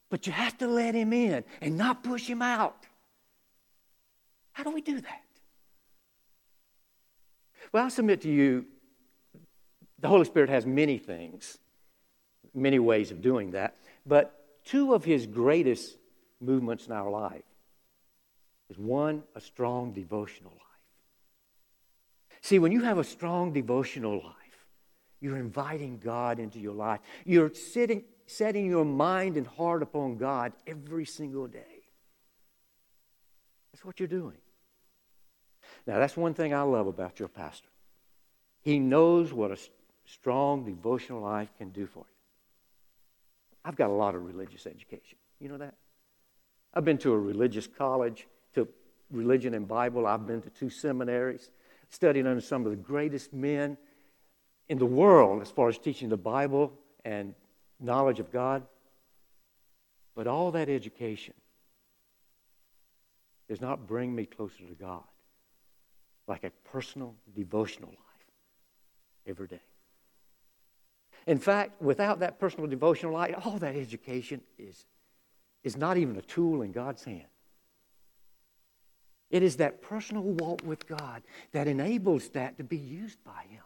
But 0.10 0.28
you 0.28 0.32
have 0.32 0.58
to 0.60 0.68
let 0.68 0.96
him 0.96 1.12
in 1.12 1.44
and 1.60 1.78
not 1.78 2.04
push 2.04 2.28
him 2.28 2.42
out. 2.42 2.86
How 4.54 4.64
do 4.64 4.70
we 4.70 4.82
do 4.82 5.02
that? 5.02 5.22
Well, 7.74 7.86
I 7.86 7.90
submit 7.90 8.22
to 8.22 8.30
you, 8.30 8.66
the 10.00 10.08
Holy 10.08 10.26
Spirit 10.26 10.50
has 10.50 10.66
many 10.66 10.98
things, 10.98 11.58
many 12.54 12.80
ways 12.80 13.12
of 13.12 13.22
doing 13.22 13.52
that, 13.52 13.76
but 14.06 14.64
two 14.64 14.94
of 14.94 15.04
his 15.04 15.26
greatest 15.26 15.98
movements 16.40 16.86
in 16.86 16.94
our 16.94 17.10
life 17.10 17.44
is 18.70 18.78
one, 18.78 19.24
a 19.36 19.42
strong 19.42 19.92
devotional 19.94 20.52
life. 20.52 20.62
See, 22.42 22.60
when 22.60 22.72
you 22.72 22.82
have 22.82 22.98
a 22.98 23.04
strong 23.04 23.54
devotional 23.54 24.24
life, 24.24 24.36
you're 25.20 25.38
inviting 25.38 25.98
God 25.98 26.40
into 26.40 26.60
your 26.60 26.74
life. 26.74 27.00
You're 27.26 27.54
sitting, 27.54 28.04
setting 28.28 28.68
your 28.68 28.86
mind 28.86 29.38
and 29.38 29.48
heart 29.48 29.82
upon 29.82 30.18
God 30.18 30.54
every 30.68 31.06
single 31.06 31.48
day. 31.48 31.84
That's 33.72 33.84
what 33.84 34.00
you're 34.00 34.08
doing. 34.08 34.38
Now, 35.88 36.00
that's 36.00 36.16
one 36.16 36.34
thing 36.34 36.54
I 36.54 36.62
love 36.62 36.88
about 36.88 37.20
your 37.20 37.28
pastor. 37.28 37.70
He 38.62 38.80
knows 38.80 39.34
what 39.34 39.52
a 39.52 39.58
strong 40.06 40.66
devotional 40.66 41.22
life 41.22 41.50
can 41.58 41.70
do 41.70 41.86
for 41.86 42.00
you. 42.00 42.16
I've 43.64 43.76
got 43.76 43.90
a 43.90 43.94
lot 43.94 44.16
of 44.16 44.24
religious 44.26 44.68
education. 44.68 45.18
You 45.40 45.50
know 45.50 45.58
that? 45.58 45.76
I've 46.74 46.86
been 46.86 46.98
to 47.00 47.14
a 47.14 47.20
religious 47.20 47.68
college, 47.68 48.28
to 48.56 48.68
religion 49.12 49.54
and 49.54 49.68
Bible. 49.68 50.08
I've 50.08 50.26
been 50.26 50.42
to 50.42 50.50
two 50.50 50.70
seminaries, 50.70 51.50
studied 51.90 52.26
under 52.26 52.42
some 52.42 52.66
of 52.66 52.72
the 52.72 52.78
greatest 52.78 53.34
men 53.34 53.78
in 54.68 54.78
the 54.78 54.86
world 54.86 55.42
as 55.42 55.52
far 55.52 55.70
as 55.70 55.78
teaching 55.78 56.10
the 56.10 56.18
Bible 56.18 56.74
and 57.04 57.36
knowledge 57.80 58.20
of 58.20 58.32
God. 58.32 58.64
But 60.16 60.28
all 60.28 60.52
that 60.52 60.70
education 60.70 61.34
does 63.48 63.62
not 63.62 63.86
bring 63.86 64.16
me 64.16 64.26
closer 64.26 64.66
to 64.66 64.74
God 64.74 65.04
like 66.28 66.44
a 66.44 66.52
personal 66.64 67.16
devotional 67.36 67.90
life 67.90 68.28
every 69.28 69.48
day. 69.48 69.62
In 71.28 71.38
fact, 71.38 71.82
without 71.82 72.20
that 72.20 72.40
personal 72.40 72.68
devotional 72.68 73.14
life, 73.14 73.36
all 73.46 73.58
that 73.60 73.76
education 73.76 74.42
is, 74.58 74.86
is 75.64 75.76
not 75.76 75.98
even 75.98 76.16
a 76.18 76.22
tool 76.22 76.62
in 76.62 76.72
God's 76.72 77.04
hand. 77.04 77.26
It 79.36 79.44
is 79.44 79.58
that 79.58 79.82
personal 79.82 80.24
walk 80.24 80.62
with 80.64 80.88
God 80.88 81.22
that 81.52 81.68
enables 81.68 82.30
that 82.30 82.58
to 82.58 82.64
be 82.64 82.78
used 82.78 83.22
by 83.26 83.44
Him. 83.50 83.64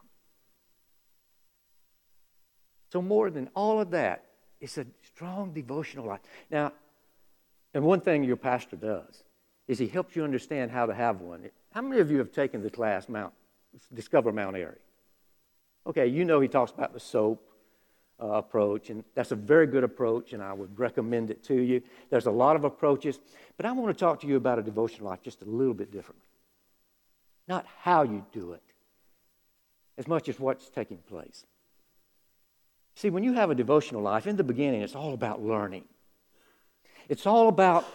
So, 2.92 3.04
more 3.04 3.30
than 3.30 3.52
all 3.56 3.80
of 3.80 3.92
that, 3.92 4.26
it's 4.60 4.80
a 4.80 4.88
strong 5.04 5.54
devotional 5.54 6.08
life. 6.08 6.22
Now, 6.50 6.72
and 7.76 7.84
one 7.84 8.02
thing 8.02 8.24
your 8.24 8.36
pastor 8.36 8.78
does 8.78 9.24
is 9.68 9.78
he 9.78 9.88
helps 9.88 10.16
you 10.16 10.24
understand 10.24 10.72
how 10.72 10.88
to 10.88 10.94
have 10.96 11.22
one. 11.22 11.48
How 11.72 11.84
many 11.84 12.02
of 12.02 12.10
you 12.10 12.18
have 12.18 12.32
taken 12.32 12.64
the 12.64 12.72
class 12.72 13.08
Mount 13.08 13.36
Discover 13.94 14.32
Mount 14.32 14.56
Airy? 14.56 14.80
Okay, 15.86 16.08
you 16.08 16.26
know 16.26 16.40
he 16.40 16.48
talks 16.48 16.72
about 16.72 16.94
the 16.94 17.00
SOAP 17.00 17.48
uh, 18.22 18.28
approach, 18.28 18.90
and 18.90 19.04
that's 19.16 19.32
a 19.32 19.36
very 19.36 19.68
good 19.68 19.84
approach, 19.84 20.34
and 20.34 20.44
I 20.44 20.54
would 20.54 20.78
recommend 20.78 21.32
it 21.32 21.44
to 21.46 21.56
you. 21.56 21.82
There's 22.10 22.26
a 22.26 22.32
lot 22.32 22.56
of 22.56 22.64
approaches, 22.64 23.20
but 23.58 23.66
I 23.66 23.72
want 23.72 23.96
to 23.96 24.00
talk 24.00 24.20
to 24.22 24.28
you 24.28 24.36
about 24.36 24.60
a 24.60 24.62
devotional 24.62 25.10
life 25.10 25.22
just 25.22 25.42
a 25.42 25.46
little 25.46 25.74
bit 25.74 25.92
differently. 25.92 26.28
Not 27.48 27.66
how 27.82 28.04
you 28.04 28.26
do 28.32 28.54
it, 28.54 28.64
as 29.98 30.08
much 30.08 30.30
as 30.30 30.40
what's 30.40 30.70
taking 30.70 30.98
place. 30.98 31.46
See, 32.96 33.10
when 33.10 33.24
you 33.24 33.34
have 33.34 33.50
a 33.50 33.56
devotional 33.56 34.02
life, 34.02 34.28
in 34.28 34.36
the 34.36 34.44
beginning, 34.44 34.82
it's 34.82 34.96
all 34.96 35.14
about 35.14 35.42
learning. 35.42 35.86
It's 37.08 37.26
all 37.26 37.48
about 37.48 37.86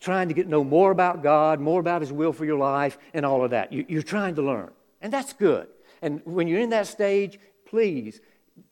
trying 0.00 0.28
to 0.28 0.34
get 0.34 0.46
know 0.46 0.62
more 0.62 0.90
about 0.90 1.22
God, 1.22 1.60
more 1.60 1.80
about 1.80 2.00
His 2.00 2.12
will 2.12 2.32
for 2.32 2.44
your 2.44 2.58
life, 2.58 2.98
and 3.12 3.26
all 3.26 3.44
of 3.44 3.50
that. 3.50 3.72
You, 3.72 3.98
are 3.98 4.02
trying 4.02 4.36
to 4.36 4.42
learn, 4.42 4.70
and 5.02 5.12
that's 5.12 5.32
good. 5.32 5.68
And 6.02 6.20
when 6.24 6.46
you're 6.46 6.60
in 6.60 6.70
that 6.70 6.86
stage, 6.86 7.38
please 7.66 8.20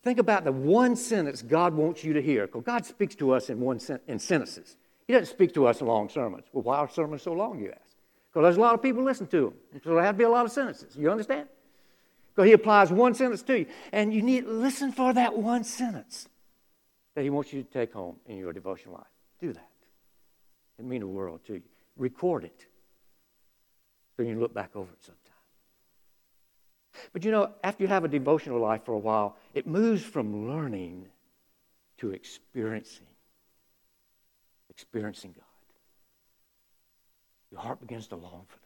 think 0.03 0.18
about 0.18 0.44
the 0.44 0.53
one 0.53 0.97
sentence 0.97 1.42
God 1.42 1.75
wants 1.75 2.05
you 2.05 2.12
to 2.12 2.23
hear. 2.23 2.47
Because 2.47 2.62
God 2.62 2.87
speaks 2.87 3.14
to 3.16 3.33
us 3.33 3.51
in 3.51 3.61
one 3.61 3.79
sen- 3.79 4.01
in 4.07 4.18
sentences. 4.18 4.77
He 5.07 5.12
doesn't 5.12 5.35
speak 5.35 5.53
to 5.55 5.66
us 5.66 5.81
in 5.81 5.87
long 5.87 6.09
sermons. 6.09 6.47
Well, 6.53 6.62
why 6.62 6.79
are 6.79 6.88
sermons 6.88 7.23
so 7.23 7.33
long? 7.33 7.59
You 7.59 7.70
ask. 7.70 7.97
Because 8.33 8.47
there's 8.47 8.57
a 8.57 8.61
lot 8.61 8.75
of 8.75 8.83
people 8.83 9.03
listen 9.03 9.27
to 9.29 9.55
them, 9.73 9.81
so 9.85 9.94
there 9.94 10.03
have 10.03 10.14
to 10.14 10.18
be 10.18 10.25
a 10.25 10.29
lot 10.29 10.44
of 10.44 10.51
sentences. 10.51 10.97
You 10.97 11.11
understand? 11.11 11.49
Because 12.35 12.49
he 12.49 12.53
applies 12.53 12.90
one 12.90 13.14
sentence 13.14 13.42
to 13.42 13.61
you. 13.61 13.66
And 13.92 14.12
you 14.12 14.23
need 14.23 14.44
to 14.47 14.51
listen 14.51 14.90
for 14.90 15.12
that 15.12 15.38
one 15.38 15.62
sentence 15.62 16.29
that 17.14 17.23
he 17.23 17.31
wants 17.31 17.53
you 17.53 17.62
to 17.62 17.70
take 17.70 17.92
home 17.92 18.16
in 18.27 18.38
your 18.38 18.53
devotional 18.53 18.94
life. 18.94 19.07
Do 19.40 19.53
that. 19.53 19.68
It 20.79 20.85
means 20.85 21.03
the 21.03 21.07
world 21.07 21.40
to 21.47 21.55
you. 21.55 21.62
Record 21.97 22.44
it 22.44 22.66
so 24.16 24.23
you 24.25 24.31
can 24.31 24.40
look 24.40 24.53
back 24.53 24.70
over 24.75 24.90
it 24.90 25.05
sometime. 25.05 25.23
But 27.12 27.24
you 27.24 27.30
know, 27.30 27.52
after 27.62 27.83
you 27.83 27.88
have 27.88 28.04
a 28.04 28.09
devotional 28.09 28.61
life 28.61 28.85
for 28.85 28.92
a 28.92 28.98
while, 28.98 29.37
it 29.54 29.66
moves 29.66 30.02
from 30.02 30.48
learning 30.48 31.07
to 31.98 32.11
experiencing. 32.11 33.07
Experiencing 34.70 35.33
God. 35.33 35.44
Your 37.50 37.61
heart 37.61 37.80
begins 37.80 38.09
to 38.09 38.16
long 38.16 38.44
for 38.48 38.59
that. 38.59 38.61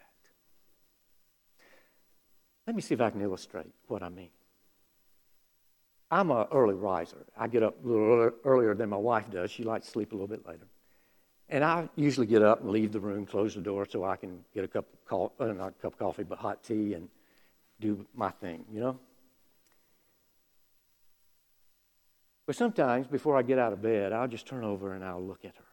let 2.66 2.76
me 2.76 2.82
see 2.82 2.94
if 2.94 3.00
I 3.00 3.10
can 3.10 3.20
illustrate 3.20 3.72
what 3.86 4.02
I 4.02 4.08
mean. 4.08 4.30
I'm 6.10 6.30
an 6.30 6.46
early 6.52 6.74
riser. 6.74 7.26
I 7.36 7.48
get 7.48 7.62
up 7.62 7.76
a 7.84 7.86
little 7.86 8.30
earlier 8.44 8.74
than 8.74 8.88
my 8.88 8.96
wife 8.96 9.30
does. 9.30 9.50
She 9.50 9.62
likes 9.62 9.86
to 9.86 9.92
sleep 9.92 10.12
a 10.12 10.14
little 10.14 10.28
bit 10.28 10.46
later. 10.46 10.66
And 11.50 11.64
I 11.64 11.88
usually 11.96 12.26
get 12.26 12.42
up 12.42 12.60
and 12.60 12.70
leave 12.70 12.92
the 12.92 13.00
room, 13.00 13.24
close 13.26 13.54
the 13.54 13.60
door 13.60 13.86
so 13.86 14.04
I 14.04 14.16
can 14.16 14.44
get 14.54 14.64
a 14.64 14.68
cup 14.68 14.86
of 14.92 15.04
coffee, 15.06 15.34
uh, 15.40 15.52
not 15.52 15.68
a 15.68 15.82
cup 15.82 15.94
of 15.94 15.98
coffee, 15.98 16.22
but 16.22 16.38
hot 16.38 16.62
tea 16.62 16.94
and 16.94 17.08
do 17.80 18.06
my 18.14 18.30
thing, 18.30 18.64
you 18.72 18.80
know? 18.80 18.98
But 22.46 22.56
sometimes 22.56 23.06
before 23.06 23.36
I 23.36 23.42
get 23.42 23.58
out 23.58 23.72
of 23.72 23.82
bed, 23.82 24.12
I'll 24.12 24.28
just 24.28 24.46
turn 24.46 24.64
over 24.64 24.94
and 24.94 25.04
I'll 25.04 25.22
look 25.22 25.44
at 25.44 25.54
her 25.56 25.64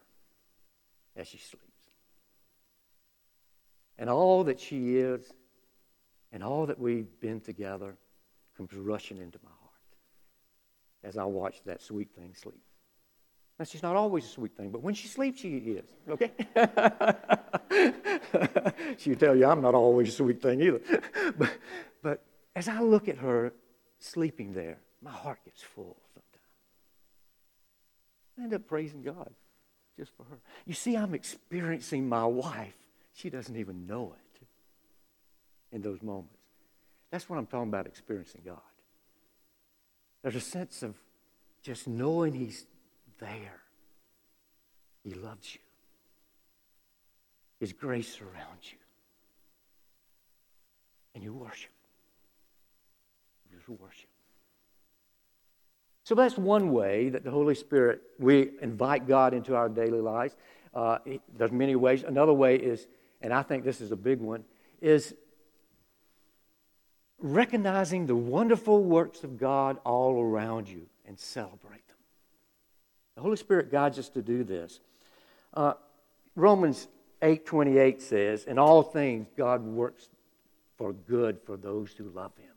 as 1.16 1.28
she 1.28 1.38
sleeps. 1.38 1.64
And 3.98 4.10
all 4.10 4.44
that 4.44 4.60
she 4.60 4.98
is 4.98 5.32
and 6.34 6.44
all 6.44 6.66
that 6.66 6.78
we've 6.78 7.20
been 7.22 7.40
together 7.40 7.96
comes 8.58 8.74
rushing 8.74 9.18
into 9.18 9.40
my 9.42 9.50
heart 9.50 9.66
as 11.04 11.18
I 11.18 11.24
watch 11.24 11.62
that 11.66 11.82
sweet 11.82 12.14
thing 12.14 12.34
sleep. 12.36 12.62
Now, 13.58 13.64
she's 13.64 13.84
not 13.84 13.96
always 13.96 14.26
a 14.26 14.28
sweet 14.28 14.58
thing, 14.58 14.70
but 14.70 14.82
when 14.82 14.94
she 14.94 15.08
sleeps, 15.08 15.40
she 15.40 15.58
is, 15.58 15.86
okay? 16.10 16.32
She'll 18.98 19.16
tell 19.16 19.36
you 19.36 19.46
I'm 19.46 19.62
not 19.62 19.74
always 19.74 20.10
a 20.10 20.12
sweet 20.12 20.42
thing 20.42 20.62
either. 20.62 20.82
but, 21.38 21.52
but 22.02 22.24
as 22.54 22.68
I 22.68 22.82
look 22.82 23.08
at 23.08 23.18
her 23.18 23.54
sleeping 23.98 24.54
there, 24.54 24.80
my 25.02 25.12
heart 25.12 25.40
gets 25.46 25.62
full 25.62 25.96
sometimes. 26.14 26.44
I 28.38 28.44
end 28.44 28.54
up 28.54 28.68
praising 28.68 29.02
God 29.02 29.34
just 29.98 30.12
for 30.18 30.24
her. 30.24 30.38
You 30.66 30.74
see, 30.74 30.98
I'm 30.98 31.14
experiencing 31.14 32.10
my 32.10 32.26
wife. 32.26 32.76
She 33.14 33.30
doesn't 33.30 33.56
even 33.56 33.88
know 33.88 34.16
it 34.18 34.26
in 35.76 35.82
those 35.82 36.02
moments. 36.02 36.38
That's 37.10 37.30
what 37.30 37.38
I'm 37.38 37.46
talking 37.46 37.70
about 37.70 37.88
experiencing 37.88 38.42
God. 38.46 38.60
There's 40.22 40.36
a 40.36 40.42
sense 40.42 40.84
of 40.84 40.96
just 41.62 41.88
knowing 41.88 42.34
He's 42.34 42.66
there. 43.20 43.62
He 45.04 45.14
loves 45.14 45.54
you. 45.54 45.62
His 47.60 47.74
grace 47.74 48.12
surrounds 48.12 48.72
you. 48.72 48.78
And 51.14 51.24
you 51.24 51.34
worship. 51.34 51.72
You 53.50 53.58
just 53.58 53.70
worship. 53.70 54.10
So 56.04 56.14
that's 56.14 56.38
one 56.38 56.72
way 56.72 57.10
that 57.10 57.24
the 57.24 57.32
Holy 57.32 57.56
Spirit, 57.56 58.02
we 58.20 58.52
invite 58.62 59.08
God 59.08 59.34
into 59.34 59.56
our 59.56 59.70
daily 59.70 60.02
lives. 60.02 60.36
Uh, 60.74 61.00
there's 61.36 61.52
many 61.52 61.76
ways. 61.76 62.04
Another 62.04 62.34
way 62.34 62.58
is, 62.58 62.88
and 63.22 63.34
I 63.34 63.42
think 63.42 63.64
this 63.64 63.82
is 63.82 63.92
a 63.92 63.96
big 63.96 64.20
one, 64.20 64.44
is 64.82 65.16
recognizing 67.18 68.06
the 68.06 68.16
wonderful 68.16 68.84
works 68.84 69.24
of 69.24 69.40
God 69.40 69.78
all 69.84 70.22
around 70.22 70.68
you 70.68 70.86
and 71.08 71.18
celebrate. 71.18 71.85
The 73.16 73.22
Holy 73.22 73.38
Spirit 73.38 73.72
guides 73.72 73.98
us 73.98 74.10
to 74.10 74.22
do 74.22 74.44
this. 74.44 74.80
Uh, 75.54 75.74
Romans 76.36 76.88
8:28 77.22 78.02
says, 78.02 78.44
"In 78.44 78.60
all 78.60 78.84
things 78.84 79.28
God 79.38 79.64
works 79.64 80.10
for 80.78 80.92
good 80.92 81.40
for 81.42 81.56
those 81.56 81.94
who 81.94 82.10
love 82.10 82.36
him." 82.38 82.54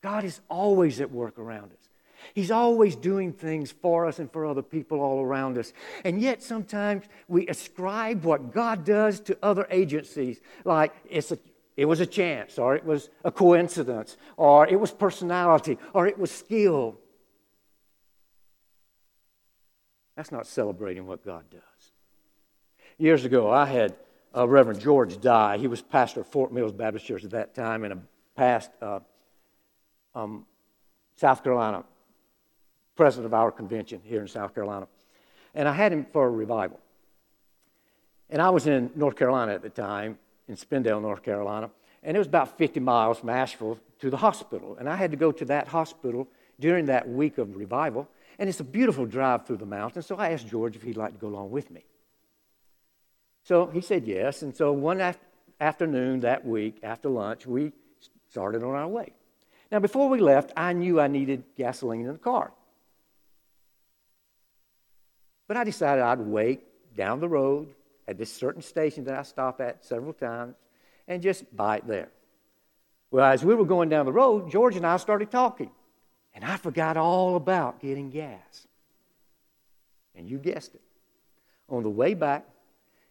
God 0.00 0.24
is 0.24 0.40
always 0.48 1.00
at 1.00 1.10
work 1.10 1.38
around 1.38 1.72
us. 1.72 1.90
He's 2.34 2.50
always 2.50 2.96
doing 2.96 3.32
things 3.32 3.72
for 3.72 4.06
us 4.06 4.18
and 4.18 4.30
for 4.30 4.44
other 4.44 4.62
people 4.62 5.00
all 5.00 5.22
around 5.22 5.58
us. 5.58 5.72
And 6.04 6.20
yet 6.20 6.42
sometimes 6.42 7.04
we 7.28 7.46
ascribe 7.48 8.24
what 8.24 8.52
God 8.52 8.84
does 8.84 9.20
to 9.20 9.38
other 9.42 9.66
agencies, 9.70 10.40
like 10.64 10.94
it's 11.08 11.32
a 11.32 11.38
it 11.76 11.86
was 11.86 12.00
a 12.00 12.06
chance, 12.06 12.58
or 12.58 12.74
it 12.74 12.84
was 12.84 13.08
a 13.24 13.30
coincidence, 13.30 14.18
or 14.36 14.66
it 14.66 14.78
was 14.78 14.90
personality, 14.90 15.78
or 15.94 16.06
it 16.06 16.18
was 16.18 16.30
skill. 16.30 16.98
That's 20.20 20.32
not 20.32 20.46
celebrating 20.46 21.06
what 21.06 21.24
God 21.24 21.44
does. 21.50 21.92
Years 22.98 23.24
ago, 23.24 23.50
I 23.50 23.64
had 23.64 23.94
uh, 24.36 24.46
Reverend 24.46 24.78
George 24.78 25.18
die. 25.18 25.56
He 25.56 25.66
was 25.66 25.80
pastor 25.80 26.20
of 26.20 26.26
Fort 26.26 26.52
Mills 26.52 26.72
Baptist 26.72 27.06
Church 27.06 27.24
at 27.24 27.30
that 27.30 27.54
time 27.54 27.84
and 27.84 27.94
a 27.94 27.98
past 28.36 28.70
uh, 28.82 29.00
um, 30.14 30.44
South 31.16 31.42
Carolina 31.42 31.84
president 32.96 33.24
of 33.24 33.32
our 33.32 33.50
convention 33.50 34.02
here 34.04 34.20
in 34.20 34.28
South 34.28 34.54
Carolina. 34.54 34.88
And 35.54 35.66
I 35.66 35.72
had 35.72 35.90
him 35.90 36.04
for 36.12 36.26
a 36.26 36.30
revival. 36.30 36.78
And 38.28 38.42
I 38.42 38.50
was 38.50 38.66
in 38.66 38.90
North 38.94 39.16
Carolina 39.16 39.54
at 39.54 39.62
the 39.62 39.70
time, 39.70 40.18
in 40.48 40.56
Spindale, 40.56 41.00
North 41.00 41.22
Carolina, 41.22 41.70
and 42.02 42.14
it 42.14 42.18
was 42.18 42.26
about 42.26 42.58
50 42.58 42.78
miles 42.80 43.20
from 43.20 43.30
Asheville 43.30 43.78
to 44.00 44.10
the 44.10 44.18
hospital. 44.18 44.76
And 44.78 44.86
I 44.86 44.96
had 44.96 45.12
to 45.12 45.16
go 45.16 45.32
to 45.32 45.46
that 45.46 45.68
hospital 45.68 46.28
during 46.60 46.84
that 46.86 47.08
week 47.08 47.38
of 47.38 47.56
revival, 47.56 48.06
and 48.40 48.48
it's 48.48 48.58
a 48.58 48.64
beautiful 48.64 49.04
drive 49.04 49.46
through 49.46 49.58
the 49.58 49.66
mountains. 49.66 50.06
So 50.06 50.16
I 50.16 50.30
asked 50.30 50.48
George 50.48 50.74
if 50.74 50.82
he'd 50.82 50.96
like 50.96 51.12
to 51.12 51.18
go 51.18 51.28
along 51.28 51.50
with 51.50 51.70
me. 51.70 51.84
So 53.44 53.66
he 53.66 53.82
said 53.82 54.06
yes, 54.06 54.40
and 54.42 54.56
so 54.56 54.72
one 54.72 55.00
af- 55.00 55.18
afternoon 55.60 56.20
that 56.20 56.44
week 56.44 56.78
after 56.82 57.10
lunch, 57.10 57.46
we 57.46 57.72
started 58.30 58.62
on 58.62 58.74
our 58.74 58.88
way. 58.88 59.12
Now, 59.70 59.78
before 59.78 60.08
we 60.08 60.20
left, 60.20 60.52
I 60.56 60.72
knew 60.72 60.98
I 60.98 61.06
needed 61.06 61.44
gasoline 61.56 62.06
in 62.06 62.12
the 62.14 62.18
car. 62.18 62.50
But 65.46 65.58
I 65.58 65.64
decided 65.64 66.02
I'd 66.02 66.20
wait 66.20 66.62
down 66.96 67.20
the 67.20 67.28
road 67.28 67.68
at 68.08 68.16
this 68.16 68.32
certain 68.32 68.62
station 68.62 69.04
that 69.04 69.18
I 69.18 69.22
stop 69.22 69.60
at 69.60 69.84
several 69.84 70.14
times 70.14 70.56
and 71.06 71.22
just 71.22 71.54
buy 71.54 71.76
it 71.76 71.86
there. 71.86 72.08
Well, 73.10 73.24
as 73.24 73.44
we 73.44 73.54
were 73.54 73.66
going 73.66 73.90
down 73.90 74.06
the 74.06 74.12
road, 74.12 74.50
George 74.50 74.76
and 74.76 74.86
I 74.86 74.96
started 74.96 75.30
talking, 75.30 75.70
and 76.40 76.50
I 76.50 76.56
forgot 76.56 76.96
all 76.96 77.36
about 77.36 77.80
getting 77.80 78.08
gas. 78.08 78.66
And 80.14 80.26
you 80.26 80.38
guessed 80.38 80.74
it. 80.74 80.80
On 81.68 81.82
the 81.82 81.90
way 81.90 82.14
back, 82.14 82.46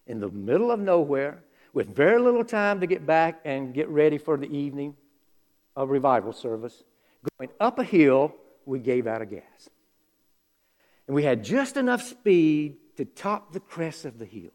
in 0.08 0.20
the 0.20 0.30
middle 0.30 0.72
of 0.72 0.80
nowhere, 0.80 1.44
with 1.72 1.96
very 1.96 2.20
little 2.20 2.44
time 2.44 2.80
to 2.80 2.88
get 2.88 3.06
back 3.06 3.40
and 3.46 3.72
get 3.72 3.88
ready 3.90 4.18
for 4.18 4.36
the 4.36 4.48
evening 4.48 4.96
of 5.76 5.92
revival 5.92 6.34
service, 6.34 6.84
going 7.38 7.52
up 7.60 7.78
a 7.78 7.84
hill, 7.84 8.34
we 8.66 8.80
gave 8.80 9.06
out 9.06 9.22
of 9.22 9.30
gas. 9.30 9.70
And 11.06 11.16
we 11.16 11.24
had 11.24 11.44
just 11.44 11.78
enough 11.78 12.02
speed 12.02 12.78
to 12.98 13.06
top 13.06 13.54
the 13.54 13.60
crest 13.60 14.06
of 14.06 14.18
the 14.18 14.26
hill. 14.26 14.50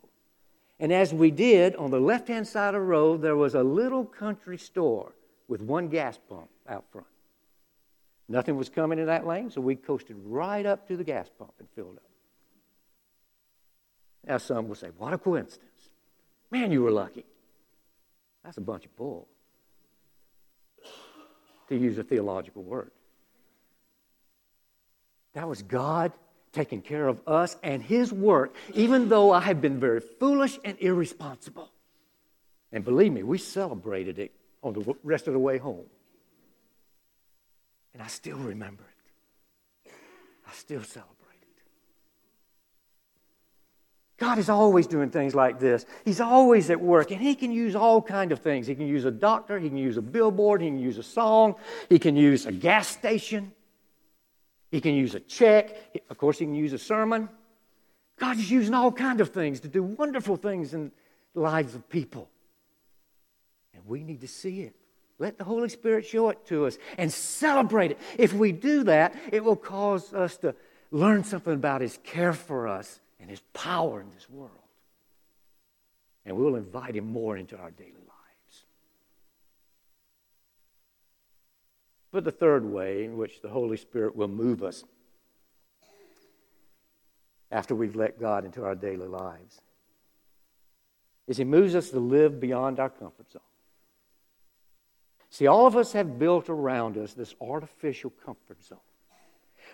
And 0.80 0.92
as 0.92 1.14
we 1.14 1.30
did, 1.30 1.76
on 1.76 1.92
the 1.92 2.00
left 2.00 2.26
hand 2.26 2.48
side 2.48 2.74
of 2.74 2.80
the 2.80 2.86
road, 2.86 3.22
there 3.22 3.36
was 3.36 3.54
a 3.54 3.62
little 3.62 4.04
country 4.04 4.58
store 4.58 5.14
with 5.46 5.62
one 5.62 5.88
gas 5.88 6.18
pump 6.28 6.50
out 6.68 6.84
front. 6.90 7.06
Nothing 8.28 8.56
was 8.56 8.68
coming 8.68 8.98
in 8.98 9.06
that 9.06 9.26
lane, 9.26 9.50
so 9.50 9.60
we 9.60 9.76
coasted 9.76 10.16
right 10.24 10.64
up 10.64 10.88
to 10.88 10.96
the 10.96 11.04
gas 11.04 11.28
pump 11.38 11.52
and 11.58 11.68
filled 11.74 11.96
up. 11.96 12.10
Now, 14.26 14.38
some 14.38 14.68
will 14.68 14.74
say, 14.74 14.88
What 14.96 15.12
a 15.12 15.18
coincidence. 15.18 15.90
Man, 16.50 16.72
you 16.72 16.82
were 16.82 16.90
lucky. 16.90 17.24
That's 18.42 18.56
a 18.56 18.62
bunch 18.62 18.84
of 18.84 18.94
bull, 18.96 19.26
to 21.68 21.76
use 21.76 21.98
a 21.98 22.04
theological 22.04 22.62
word. 22.62 22.90
That 25.32 25.48
was 25.48 25.62
God 25.62 26.12
taking 26.52 26.80
care 26.80 27.08
of 27.08 27.20
us 27.26 27.56
and 27.62 27.82
His 27.82 28.12
work, 28.12 28.54
even 28.74 29.08
though 29.08 29.32
I 29.32 29.40
had 29.40 29.60
been 29.60 29.80
very 29.80 30.00
foolish 30.00 30.58
and 30.64 30.78
irresponsible. 30.78 31.70
And 32.72 32.84
believe 32.84 33.12
me, 33.12 33.22
we 33.22 33.38
celebrated 33.38 34.18
it 34.18 34.32
on 34.62 34.74
the 34.74 34.94
rest 35.02 35.26
of 35.26 35.32
the 35.32 35.38
way 35.38 35.58
home. 35.58 35.84
I 38.04 38.08
still 38.08 38.36
remember 38.36 38.84
it. 38.84 39.90
I 40.46 40.52
still 40.52 40.82
celebrate 40.82 41.40
it. 41.40 41.62
God 44.18 44.36
is 44.36 44.50
always 44.50 44.86
doing 44.86 45.08
things 45.08 45.34
like 45.34 45.58
this. 45.58 45.86
He's 46.04 46.20
always 46.20 46.68
at 46.68 46.78
work, 46.78 47.12
and 47.12 47.20
He 47.20 47.34
can 47.34 47.50
use 47.50 47.74
all 47.74 48.02
kind 48.02 48.30
of 48.30 48.40
things. 48.40 48.66
He 48.66 48.74
can 48.74 48.86
use 48.86 49.06
a 49.06 49.10
doctor, 49.10 49.58
He 49.58 49.70
can 49.70 49.78
use 49.78 49.96
a 49.96 50.02
billboard, 50.02 50.60
He 50.60 50.68
can 50.68 50.78
use 50.78 50.98
a 50.98 51.02
song, 51.02 51.54
He 51.88 51.98
can 51.98 52.14
use 52.14 52.44
a 52.44 52.52
gas 52.52 52.88
station, 52.88 53.52
He 54.70 54.82
can 54.82 54.92
use 54.92 55.14
a 55.14 55.20
check. 55.20 55.74
Of 56.10 56.18
course, 56.18 56.38
He 56.38 56.44
can 56.44 56.54
use 56.54 56.74
a 56.74 56.78
sermon. 56.78 57.30
God 58.18 58.36
is 58.36 58.50
using 58.50 58.74
all 58.74 58.92
kind 58.92 59.22
of 59.22 59.30
things 59.30 59.60
to 59.60 59.68
do 59.68 59.82
wonderful 59.82 60.36
things 60.36 60.74
in 60.74 60.92
the 61.32 61.40
lives 61.40 61.74
of 61.74 61.88
people. 61.88 62.28
And 63.72 63.82
we 63.86 64.04
need 64.04 64.20
to 64.20 64.28
see 64.28 64.60
it. 64.60 64.76
Let 65.18 65.38
the 65.38 65.44
Holy 65.44 65.68
Spirit 65.68 66.06
show 66.06 66.30
it 66.30 66.44
to 66.46 66.66
us 66.66 66.76
and 66.98 67.12
celebrate 67.12 67.92
it. 67.92 68.00
If 68.18 68.32
we 68.32 68.52
do 68.52 68.84
that, 68.84 69.14
it 69.32 69.44
will 69.44 69.56
cause 69.56 70.12
us 70.12 70.36
to 70.38 70.54
learn 70.90 71.24
something 71.24 71.54
about 71.54 71.80
His 71.80 71.98
care 72.02 72.32
for 72.32 72.66
us 72.66 73.00
and 73.20 73.30
His 73.30 73.40
power 73.52 74.00
in 74.00 74.10
this 74.14 74.28
world. 74.28 74.50
And 76.26 76.36
we'll 76.36 76.56
invite 76.56 76.96
Him 76.96 77.06
more 77.06 77.36
into 77.36 77.56
our 77.56 77.70
daily 77.70 77.92
lives. 77.92 78.64
But 82.10 82.24
the 82.24 82.32
third 82.32 82.64
way 82.64 83.04
in 83.04 83.16
which 83.16 83.40
the 83.40 83.48
Holy 83.48 83.76
Spirit 83.76 84.16
will 84.16 84.28
move 84.28 84.62
us 84.62 84.84
after 87.52 87.74
we've 87.74 87.94
let 87.94 88.20
God 88.20 88.44
into 88.44 88.64
our 88.64 88.74
daily 88.74 89.06
lives 89.06 89.60
is 91.28 91.36
He 91.36 91.44
moves 91.44 91.76
us 91.76 91.90
to 91.90 92.00
live 92.00 92.40
beyond 92.40 92.80
our 92.80 92.90
comfort 92.90 93.30
zone. 93.30 93.42
See, 95.34 95.48
all 95.48 95.66
of 95.66 95.76
us 95.76 95.94
have 95.94 96.16
built 96.16 96.48
around 96.48 96.96
us 96.96 97.12
this 97.12 97.34
artificial 97.40 98.10
comfort 98.24 98.62
zone. 98.62 98.78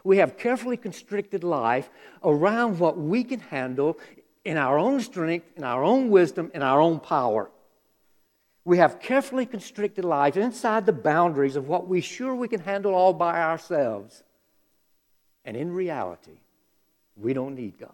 We 0.05 0.16
have 0.16 0.38
carefully 0.38 0.79
constricted 0.79 1.44
life 1.44 1.90
around 2.25 2.79
what 2.79 2.96
we 2.96 3.25
can 3.25 3.40
handle 3.40 3.99
in 4.42 4.57
our 4.57 4.79
own 4.79 5.03
strength, 5.03 5.44
in 5.59 5.64
our 5.64 5.85
own 5.85 6.09
wisdom, 6.09 6.51
in 6.55 6.62
our 6.62 6.81
own 6.81 6.99
power. 6.99 7.51
We 8.64 8.79
have 8.79 9.01
carefully 9.01 9.44
constricted 9.44 10.03
life 10.03 10.38
inside 10.38 10.87
the 10.87 10.94
boundaries 10.94 11.57
of 11.57 11.68
what 11.68 11.87
we 11.87 12.01
sure 12.01 12.35
we 12.35 12.49
can 12.49 12.61
handle 12.61 12.94
all 12.94 13.12
by 13.12 13.42
ourselves. 13.42 14.23
And 15.44 15.59
in 15.59 15.75
reality, 15.75 16.38
we 17.18 17.35
don't 17.35 17.55
need 17.55 17.79
God. 17.79 17.90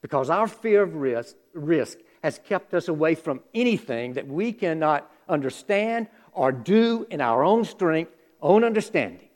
Because 0.00 0.30
our 0.30 0.48
fear 0.48 0.80
of 0.80 0.94
risk, 0.94 1.36
risk 1.52 1.98
has 2.22 2.40
kept 2.42 2.72
us 2.72 2.88
away 2.88 3.14
from 3.14 3.40
anything 3.52 4.14
that 4.14 4.26
we 4.26 4.50
cannot 4.50 5.10
understand 5.28 6.08
or 6.32 6.52
do 6.52 7.06
in 7.10 7.20
our 7.20 7.44
own 7.44 7.64
strength, 7.64 8.12
own 8.40 8.64
understanding. 8.64 9.28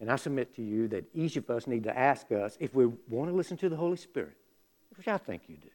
And 0.00 0.10
I 0.10 0.16
submit 0.16 0.56
to 0.56 0.62
you 0.62 0.88
that 0.88 1.04
each 1.14 1.36
of 1.36 1.48
us 1.48 1.68
need 1.68 1.84
to 1.84 1.96
ask 1.96 2.32
us 2.32 2.56
if 2.58 2.74
we 2.74 2.86
want 3.08 3.30
to 3.30 3.36
listen 3.36 3.56
to 3.58 3.68
the 3.68 3.76
Holy 3.76 3.96
Spirit, 3.96 4.36
which 4.96 5.06
I 5.06 5.16
think 5.16 5.42
you 5.46 5.56
do. 5.56 5.68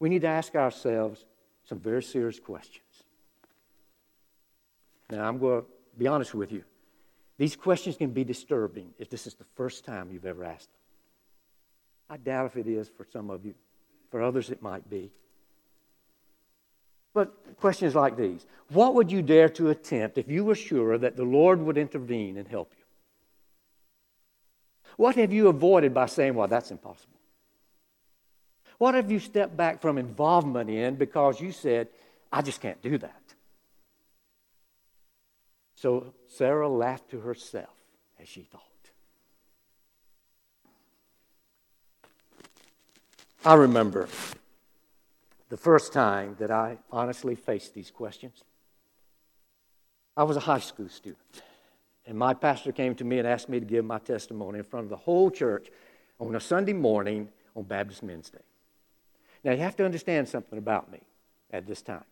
We 0.00 0.08
need 0.08 0.22
to 0.22 0.28
ask 0.28 0.54
ourselves 0.56 1.24
some 1.64 1.78
very 1.78 2.02
serious 2.02 2.40
questions. 2.40 2.82
Now, 5.10 5.28
I'm 5.28 5.38
going 5.38 5.62
to 5.62 5.66
be 5.96 6.08
honest 6.08 6.34
with 6.34 6.50
you. 6.50 6.64
These 7.38 7.54
questions 7.54 7.96
can 7.96 8.10
be 8.10 8.24
disturbing 8.24 8.94
if 8.98 9.10
this 9.10 9.26
is 9.26 9.34
the 9.34 9.44
first 9.54 9.84
time 9.84 10.10
you've 10.10 10.26
ever 10.26 10.44
asked 10.44 10.72
them. 10.72 10.80
I 12.08 12.16
doubt 12.16 12.46
if 12.46 12.56
it 12.56 12.68
is 12.68 12.88
for 12.88 13.04
some 13.12 13.30
of 13.30 13.44
you. 13.44 13.54
For 14.10 14.22
others, 14.22 14.50
it 14.50 14.62
might 14.62 14.88
be. 14.88 15.10
But 17.12 17.56
questions 17.56 17.94
like 17.94 18.16
these 18.16 18.44
What 18.68 18.94
would 18.94 19.10
you 19.10 19.22
dare 19.22 19.48
to 19.50 19.70
attempt 19.70 20.18
if 20.18 20.28
you 20.28 20.44
were 20.44 20.54
sure 20.54 20.98
that 20.98 21.16
the 21.16 21.24
Lord 21.24 21.60
would 21.60 21.78
intervene 21.78 22.36
and 22.36 22.46
help 22.46 22.72
you? 22.76 22.84
What 24.96 25.16
have 25.16 25.32
you 25.32 25.48
avoided 25.48 25.92
by 25.92 26.06
saying, 26.06 26.34
Well, 26.34 26.48
that's 26.48 26.70
impossible? 26.70 27.16
What 28.78 28.94
have 28.94 29.10
you 29.10 29.18
stepped 29.18 29.56
back 29.56 29.80
from 29.80 29.98
involvement 29.98 30.68
in 30.68 30.96
because 30.96 31.40
you 31.40 31.52
said, 31.52 31.88
I 32.30 32.42
just 32.42 32.60
can't 32.60 32.80
do 32.82 32.98
that? 32.98 33.22
So 35.76 36.12
Sarah 36.28 36.68
laughed 36.68 37.10
to 37.10 37.20
herself 37.20 37.74
as 38.20 38.28
she 38.28 38.42
thought. 38.42 38.62
I 43.46 43.54
remember 43.54 44.08
the 45.50 45.56
first 45.56 45.92
time 45.92 46.34
that 46.40 46.50
I 46.50 46.78
honestly 46.90 47.36
faced 47.36 47.74
these 47.74 47.92
questions. 47.92 48.42
I 50.16 50.24
was 50.24 50.36
a 50.36 50.40
high 50.40 50.58
school 50.58 50.88
student, 50.88 51.22
and 52.06 52.18
my 52.18 52.34
pastor 52.34 52.72
came 52.72 52.96
to 52.96 53.04
me 53.04 53.20
and 53.20 53.28
asked 53.28 53.48
me 53.48 53.60
to 53.60 53.64
give 53.64 53.84
my 53.84 54.00
testimony 54.00 54.58
in 54.58 54.64
front 54.64 54.82
of 54.82 54.90
the 54.90 54.96
whole 54.96 55.30
church 55.30 55.68
on 56.18 56.34
a 56.34 56.40
Sunday 56.40 56.72
morning 56.72 57.28
on 57.54 57.62
Baptist 57.62 58.02
Men's 58.02 58.30
Day. 58.30 58.40
Now, 59.44 59.52
you 59.52 59.58
have 59.58 59.76
to 59.76 59.84
understand 59.84 60.28
something 60.28 60.58
about 60.58 60.90
me 60.90 61.02
at 61.52 61.68
this 61.68 61.82
time. 61.82 62.04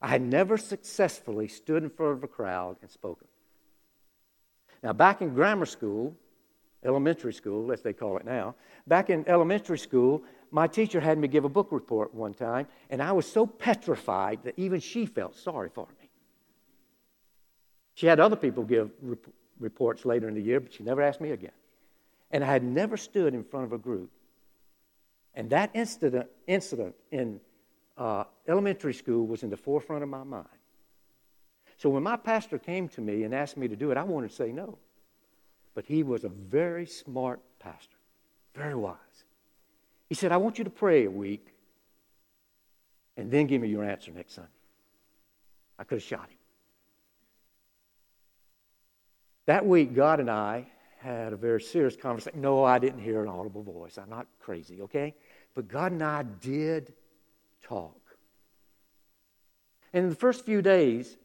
I 0.00 0.06
had 0.06 0.22
never 0.22 0.56
successfully 0.56 1.48
stood 1.48 1.82
in 1.82 1.90
front 1.90 2.12
of 2.12 2.22
a 2.22 2.28
crowd 2.28 2.76
and 2.82 2.88
spoken. 2.88 3.26
Now, 4.80 4.92
back 4.92 5.22
in 5.22 5.34
grammar 5.34 5.66
school, 5.66 6.14
elementary 6.84 7.32
school, 7.32 7.72
as 7.72 7.82
they 7.82 7.92
call 7.92 8.16
it 8.16 8.24
now, 8.24 8.54
back 8.86 9.10
in 9.10 9.28
elementary 9.28 9.78
school, 9.78 10.22
my 10.52 10.66
teacher 10.66 11.00
had 11.00 11.18
me 11.18 11.28
give 11.28 11.44
a 11.44 11.48
book 11.48 11.68
report 11.70 12.14
one 12.14 12.34
time, 12.34 12.66
and 12.90 13.02
I 13.02 13.12
was 13.12 13.26
so 13.26 13.46
petrified 13.46 14.44
that 14.44 14.54
even 14.58 14.80
she 14.80 15.06
felt 15.06 15.34
sorry 15.34 15.70
for 15.70 15.88
me. 16.00 16.10
She 17.94 18.06
had 18.06 18.20
other 18.20 18.36
people 18.36 18.62
give 18.62 18.90
rep- 19.00 19.26
reports 19.58 20.04
later 20.04 20.28
in 20.28 20.34
the 20.34 20.42
year, 20.42 20.60
but 20.60 20.72
she 20.72 20.82
never 20.82 21.00
asked 21.00 21.20
me 21.20 21.30
again. 21.30 21.52
And 22.30 22.44
I 22.44 22.48
had 22.48 22.62
never 22.62 22.96
stood 22.96 23.34
in 23.34 23.44
front 23.44 23.66
of 23.66 23.72
a 23.72 23.78
group. 23.78 24.10
And 25.34 25.48
that 25.50 25.70
incident, 25.72 26.28
incident 26.46 26.94
in 27.10 27.40
uh, 27.96 28.24
elementary 28.46 28.94
school 28.94 29.26
was 29.26 29.42
in 29.42 29.50
the 29.50 29.56
forefront 29.56 30.02
of 30.02 30.08
my 30.10 30.24
mind. 30.24 30.46
So 31.78 31.88
when 31.88 32.02
my 32.02 32.16
pastor 32.16 32.58
came 32.58 32.88
to 32.90 33.00
me 33.00 33.24
and 33.24 33.34
asked 33.34 33.56
me 33.56 33.68
to 33.68 33.76
do 33.76 33.90
it, 33.90 33.96
I 33.96 34.02
wanted 34.02 34.30
to 34.30 34.36
say 34.36 34.52
no. 34.52 34.78
But 35.74 35.86
he 35.86 36.02
was 36.02 36.24
a 36.24 36.28
very 36.28 36.86
smart 36.86 37.40
pastor, 37.58 37.96
very 38.54 38.74
wise. 38.74 39.21
He 40.12 40.14
said, 40.14 40.30
I 40.30 40.36
want 40.36 40.58
you 40.58 40.64
to 40.64 40.68
pray 40.70 41.06
a 41.06 41.10
week 41.10 41.54
and 43.16 43.30
then 43.30 43.46
give 43.46 43.62
me 43.62 43.68
your 43.68 43.82
answer 43.82 44.12
next 44.12 44.34
Sunday. 44.34 44.50
I 45.78 45.84
could 45.84 46.00
have 46.00 46.02
shot 46.02 46.28
him. 46.28 46.36
That 49.46 49.64
week, 49.64 49.94
God 49.94 50.20
and 50.20 50.30
I 50.30 50.66
had 50.98 51.32
a 51.32 51.36
very 51.36 51.62
serious 51.62 51.96
conversation. 51.96 52.42
No, 52.42 52.62
I 52.62 52.78
didn't 52.78 52.98
hear 52.98 53.22
an 53.22 53.28
audible 53.30 53.62
voice. 53.62 53.96
I'm 53.96 54.10
not 54.10 54.26
crazy, 54.38 54.82
okay? 54.82 55.14
But 55.54 55.66
God 55.66 55.92
and 55.92 56.02
I 56.02 56.24
did 56.24 56.92
talk. 57.62 57.98
And 59.94 60.04
in 60.04 60.10
the 60.10 60.16
first 60.16 60.44
few 60.44 60.60
days, 60.60 61.16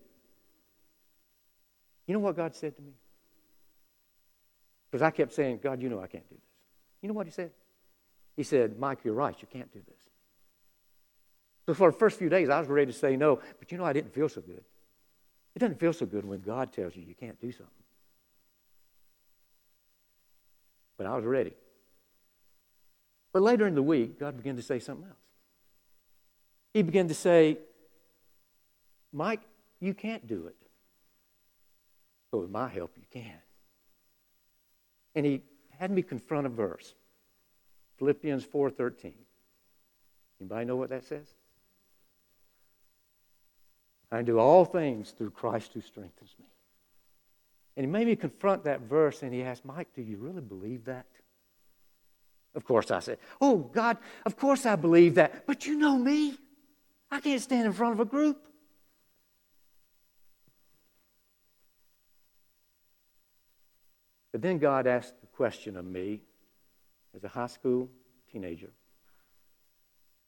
you 2.05 2.13
know 2.13 2.21
what 2.21 2.37
God 2.37 2.55
said 2.55 2.73
to 2.77 2.81
me? 2.81 2.93
Because 4.89 5.01
I 5.01 5.11
kept 5.11 5.33
saying, 5.33 5.59
God, 5.61 5.81
you 5.81 5.89
know 5.89 5.99
I 5.99 6.07
can't 6.07 6.29
do 6.29 6.35
this. 6.35 6.45
You 7.01 7.09
know 7.09 7.13
what 7.13 7.25
he 7.25 7.33
said? 7.33 7.51
He 8.37 8.43
said, 8.43 8.79
Mike, 8.79 8.99
you're 9.03 9.15
right. 9.15 9.35
You 9.41 9.47
can't 9.51 9.71
do 9.73 9.79
this. 9.85 9.99
So 11.65 11.73
for 11.73 11.91
the 11.91 11.97
first 11.97 12.17
few 12.17 12.29
days, 12.29 12.47
I 12.49 12.59
was 12.59 12.69
ready 12.69 12.91
to 12.91 12.97
say 12.97 13.17
no, 13.17 13.41
but 13.59 13.71
you 13.71 13.77
know, 13.77 13.83
I 13.83 13.91
didn't 13.91 14.13
feel 14.13 14.29
so 14.29 14.39
good. 14.39 14.63
It 15.55 15.59
doesn't 15.59 15.79
feel 15.79 15.91
so 15.91 16.05
good 16.05 16.23
when 16.23 16.39
God 16.41 16.71
tells 16.71 16.95
you 16.95 17.03
you 17.03 17.15
can't 17.15 17.41
do 17.41 17.51
something. 17.51 17.67
But 20.97 21.07
I 21.07 21.15
was 21.15 21.25
ready. 21.25 21.53
But 23.33 23.41
later 23.41 23.67
in 23.67 23.75
the 23.75 23.83
week, 23.83 24.19
God 24.19 24.37
began 24.37 24.55
to 24.55 24.61
say 24.61 24.79
something 24.79 25.07
else. 25.07 25.17
He 26.73 26.83
began 26.83 27.07
to 27.07 27.13
say, 27.13 27.57
Mike, 29.11 29.41
you 29.79 29.93
can't 29.93 30.25
do 30.27 30.47
it. 30.47 30.55
But 32.31 32.39
with 32.39 32.49
my 32.49 32.69
help, 32.69 32.91
you 32.97 33.05
can. 33.11 33.39
And 35.15 35.25
he 35.25 35.41
had 35.79 35.91
me 35.91 36.03
confront 36.03 36.45
a 36.45 36.49
verse. 36.49 36.93
Philippians 37.97 38.45
4.13. 38.45 39.13
Anybody 40.39 40.65
know 40.65 40.75
what 40.75 40.89
that 40.89 41.03
says? 41.03 41.27
I 44.11 44.21
do 44.21 44.39
all 44.39 44.65
things 44.65 45.11
through 45.11 45.31
Christ 45.31 45.71
who 45.73 45.81
strengthens 45.81 46.33
me. 46.39 46.45
And 47.75 47.85
he 47.85 47.91
made 47.91 48.07
me 48.07 48.15
confront 48.15 48.63
that 48.63 48.81
verse 48.81 49.21
and 49.21 49.33
he 49.33 49.43
asked, 49.43 49.65
Mike, 49.65 49.89
do 49.93 50.01
you 50.01 50.17
really 50.17 50.41
believe 50.41 50.85
that? 50.85 51.05
Of 52.55 52.65
course 52.65 52.89
I 52.89 52.99
said, 52.99 53.19
Oh, 53.39 53.57
God, 53.57 53.97
of 54.25 54.35
course 54.35 54.65
I 54.65 54.75
believe 54.75 55.15
that. 55.15 55.45
But 55.45 55.67
you 55.67 55.77
know 55.77 55.97
me. 55.97 56.37
I 57.11 57.19
can't 57.19 57.41
stand 57.41 57.65
in 57.67 57.73
front 57.73 57.93
of 57.93 57.99
a 57.99 58.05
group. 58.05 58.47
But 64.31 64.41
then 64.41 64.57
God 64.57 64.87
asked 64.87 65.19
the 65.21 65.27
question 65.27 65.77
of 65.77 65.85
me 65.85 66.21
as 67.17 67.23
a 67.23 67.27
high 67.27 67.47
school 67.47 67.89
teenager 68.31 68.71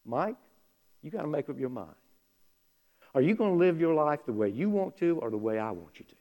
Mike, 0.04 0.36
you 1.02 1.10
got 1.10 1.22
to 1.22 1.28
make 1.28 1.48
up 1.48 1.58
your 1.58 1.68
mind. 1.68 1.94
Are 3.14 3.20
you 3.20 3.34
going 3.34 3.52
to 3.52 3.58
live 3.58 3.80
your 3.80 3.94
life 3.94 4.20
the 4.24 4.32
way 4.32 4.48
you 4.48 4.70
want 4.70 4.96
to 4.98 5.18
or 5.18 5.30
the 5.30 5.36
way 5.36 5.58
I 5.58 5.70
want 5.72 5.98
you 5.98 6.04
to? 6.06 6.14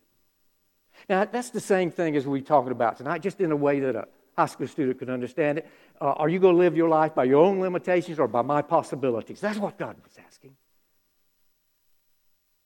Now, 1.07 1.25
that's 1.25 1.49
the 1.51 1.59
same 1.61 1.91
thing 1.91 2.15
as 2.15 2.27
we're 2.27 2.41
talking 2.41 2.71
about 2.71 2.97
tonight, 2.97 3.21
just 3.21 3.39
in 3.39 3.51
a 3.51 3.55
way 3.55 3.79
that 3.79 3.95
a 3.95 4.07
high 4.35 4.47
school 4.47 4.67
student 4.67 4.99
could 4.99 5.09
understand 5.09 5.59
it. 5.59 5.67
Uh, 6.01 6.11
are 6.11 6.27
you 6.29 6.39
going 6.39 6.55
to 6.55 6.59
live 6.59 6.75
your 6.75 6.89
life 6.89 7.15
by 7.15 7.23
your 7.23 7.43
own 7.43 7.59
limitations 7.59 8.19
or 8.19 8.27
by 8.27 8.41
my 8.41 8.61
possibilities? 8.61 9.39
That's 9.39 9.59
what 9.59 9.77
God 9.77 9.95
was 10.03 10.13
asking. 10.27 10.55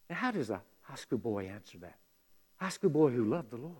Now, 0.09 0.15
how 0.15 0.31
does 0.31 0.49
a 0.49 0.61
high 0.81 0.95
school 0.95 1.19
boy 1.19 1.45
answer 1.45 1.77
that? 1.79 1.97
High 2.57 2.69
school 2.69 2.89
boy 2.89 3.09
who 3.09 3.25
loved 3.25 3.51
the 3.51 3.57
Lord. 3.57 3.75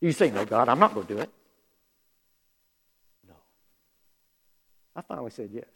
You 0.00 0.12
say, 0.12 0.30
No, 0.30 0.44
God, 0.44 0.68
I'm 0.68 0.78
not 0.78 0.94
going 0.94 1.06
to 1.06 1.14
do 1.14 1.20
it. 1.20 1.30
I 4.94 5.00
finally 5.00 5.30
said 5.30 5.50
yes. 5.52 5.70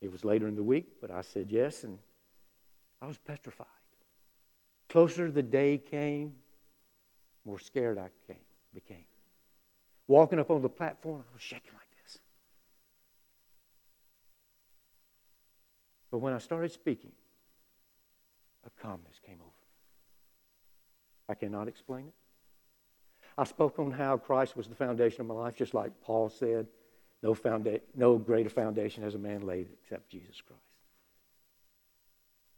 It 0.00 0.10
was 0.10 0.24
later 0.24 0.48
in 0.48 0.56
the 0.56 0.62
week, 0.62 1.00
but 1.00 1.10
I 1.10 1.22
said 1.22 1.50
yes, 1.50 1.84
and 1.84 1.98
I 3.00 3.06
was 3.06 3.18
petrified. 3.18 3.66
Closer 4.88 5.30
the 5.30 5.42
day 5.42 5.78
came, 5.78 6.34
more 7.44 7.58
scared 7.58 7.98
I 7.98 8.10
came, 8.26 8.36
became. 8.74 9.04
Walking 10.06 10.38
up 10.38 10.50
on 10.50 10.60
the 10.62 10.68
platform, 10.68 11.24
I 11.30 11.32
was 11.32 11.42
shaking 11.42 11.72
like 11.72 11.88
this. 12.02 12.18
But 16.10 16.18
when 16.18 16.32
I 16.34 16.38
started 16.38 16.70
speaking, 16.72 17.12
a 18.66 18.70
calmness 18.82 19.18
came 19.24 19.36
over. 19.36 19.46
me. 19.46 19.52
I 21.28 21.34
cannot 21.34 21.68
explain 21.68 22.08
it. 22.08 22.14
I 23.36 23.44
spoke 23.44 23.78
on 23.78 23.90
how 23.90 24.16
Christ 24.16 24.56
was 24.56 24.68
the 24.68 24.74
foundation 24.74 25.22
of 25.22 25.26
my 25.26 25.34
life, 25.34 25.56
just 25.56 25.74
like 25.74 25.92
Paul 26.02 26.28
said. 26.28 26.66
No, 27.24 27.32
founda- 27.34 27.80
no 27.94 28.18
greater 28.18 28.50
foundation 28.50 29.02
has 29.02 29.14
a 29.14 29.18
man 29.18 29.46
laid 29.46 29.68
except 29.82 30.10
Jesus 30.10 30.42
Christ. 30.42 30.60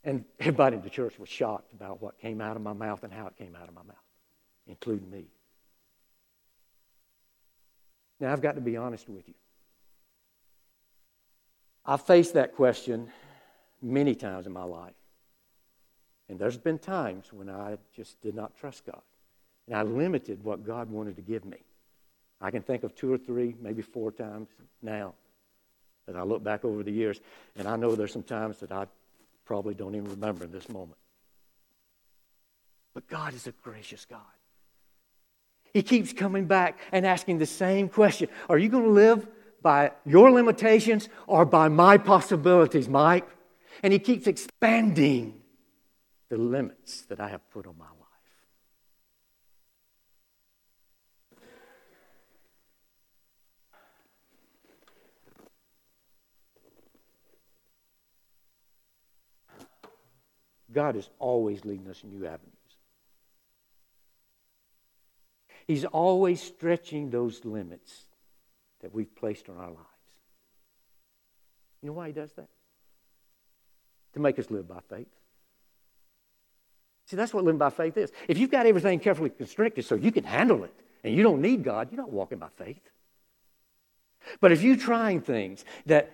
And 0.02 0.24
everybody 0.40 0.74
in 0.76 0.82
the 0.82 0.90
church 0.90 1.20
was 1.20 1.28
shocked 1.28 1.72
about 1.72 2.02
what 2.02 2.18
came 2.18 2.40
out 2.40 2.56
of 2.56 2.62
my 2.62 2.72
mouth 2.72 3.04
and 3.04 3.12
how 3.12 3.28
it 3.28 3.36
came 3.36 3.54
out 3.54 3.68
of 3.68 3.74
my 3.74 3.84
mouth, 3.84 3.96
including 4.66 5.08
me. 5.08 5.26
Now, 8.18 8.32
I've 8.32 8.40
got 8.40 8.56
to 8.56 8.60
be 8.60 8.76
honest 8.76 9.08
with 9.08 9.28
you. 9.28 9.34
I've 11.84 12.02
faced 12.02 12.34
that 12.34 12.56
question 12.56 13.12
many 13.80 14.16
times 14.16 14.48
in 14.48 14.52
my 14.52 14.64
life. 14.64 14.94
And 16.28 16.40
there's 16.40 16.58
been 16.58 16.80
times 16.80 17.32
when 17.32 17.48
I 17.48 17.78
just 17.94 18.20
did 18.20 18.34
not 18.34 18.56
trust 18.56 18.84
God. 18.84 19.02
And 19.68 19.76
I 19.76 19.84
limited 19.84 20.42
what 20.42 20.66
God 20.66 20.90
wanted 20.90 21.14
to 21.16 21.22
give 21.22 21.44
me. 21.44 21.58
I 22.40 22.50
can 22.50 22.62
think 22.62 22.84
of 22.84 22.94
two 22.94 23.12
or 23.12 23.18
three, 23.18 23.54
maybe 23.60 23.82
four 23.82 24.12
times 24.12 24.48
now 24.82 25.14
that 26.06 26.16
I 26.16 26.22
look 26.22 26.42
back 26.42 26.64
over 26.64 26.82
the 26.82 26.92
years. 26.92 27.20
And 27.56 27.66
I 27.66 27.76
know 27.76 27.94
there's 27.94 28.12
some 28.12 28.22
times 28.22 28.58
that 28.60 28.72
I 28.72 28.86
probably 29.44 29.74
don't 29.74 29.94
even 29.94 30.10
remember 30.10 30.44
in 30.44 30.52
this 30.52 30.68
moment. 30.68 30.98
But 32.94 33.08
God 33.08 33.34
is 33.34 33.46
a 33.46 33.52
gracious 33.52 34.04
God. 34.04 34.20
He 35.72 35.82
keeps 35.82 36.12
coming 36.12 36.46
back 36.46 36.78
and 36.92 37.06
asking 37.06 37.38
the 37.38 37.46
same 37.46 37.88
question 37.88 38.28
Are 38.48 38.56
you 38.56 38.68
going 38.68 38.84
to 38.84 38.90
live 38.90 39.26
by 39.62 39.92
your 40.04 40.30
limitations 40.30 41.08
or 41.26 41.44
by 41.44 41.68
my 41.68 41.98
possibilities, 41.98 42.88
Mike? 42.88 43.28
And 43.82 43.92
He 43.92 43.98
keeps 43.98 44.26
expanding 44.26 45.42
the 46.28 46.38
limits 46.38 47.02
that 47.02 47.20
I 47.20 47.28
have 47.28 47.48
put 47.50 47.66
on 47.66 47.76
my 47.78 47.84
life. 47.84 47.95
God 60.76 60.94
is 60.94 61.08
always 61.18 61.64
leading 61.64 61.88
us 61.88 62.02
in 62.02 62.10
new 62.10 62.26
avenues. 62.26 62.52
He's 65.66 65.86
always 65.86 66.38
stretching 66.42 67.08
those 67.08 67.46
limits 67.46 68.02
that 68.82 68.94
we've 68.94 69.12
placed 69.16 69.48
on 69.48 69.56
our 69.56 69.70
lives. 69.70 69.80
You 71.80 71.88
know 71.88 71.94
why 71.94 72.08
He 72.08 72.12
does 72.12 72.30
that? 72.34 72.48
To 74.12 74.20
make 74.20 74.38
us 74.38 74.50
live 74.50 74.68
by 74.68 74.80
faith. 74.90 75.08
See, 77.06 77.16
that's 77.16 77.32
what 77.32 77.42
living 77.42 77.58
by 77.58 77.70
faith 77.70 77.96
is. 77.96 78.12
If 78.28 78.36
you've 78.36 78.50
got 78.50 78.66
everything 78.66 79.00
carefully 79.00 79.30
constricted 79.30 79.86
so 79.86 79.94
you 79.94 80.12
can 80.12 80.24
handle 80.24 80.62
it 80.62 80.74
and 81.02 81.14
you 81.14 81.22
don't 81.22 81.40
need 81.40 81.64
God, 81.64 81.88
you're 81.90 82.02
not 82.02 82.12
walking 82.12 82.36
by 82.36 82.48
faith. 82.58 82.82
But 84.42 84.52
if 84.52 84.62
you're 84.62 84.76
trying 84.76 85.22
things 85.22 85.64
that 85.86 86.10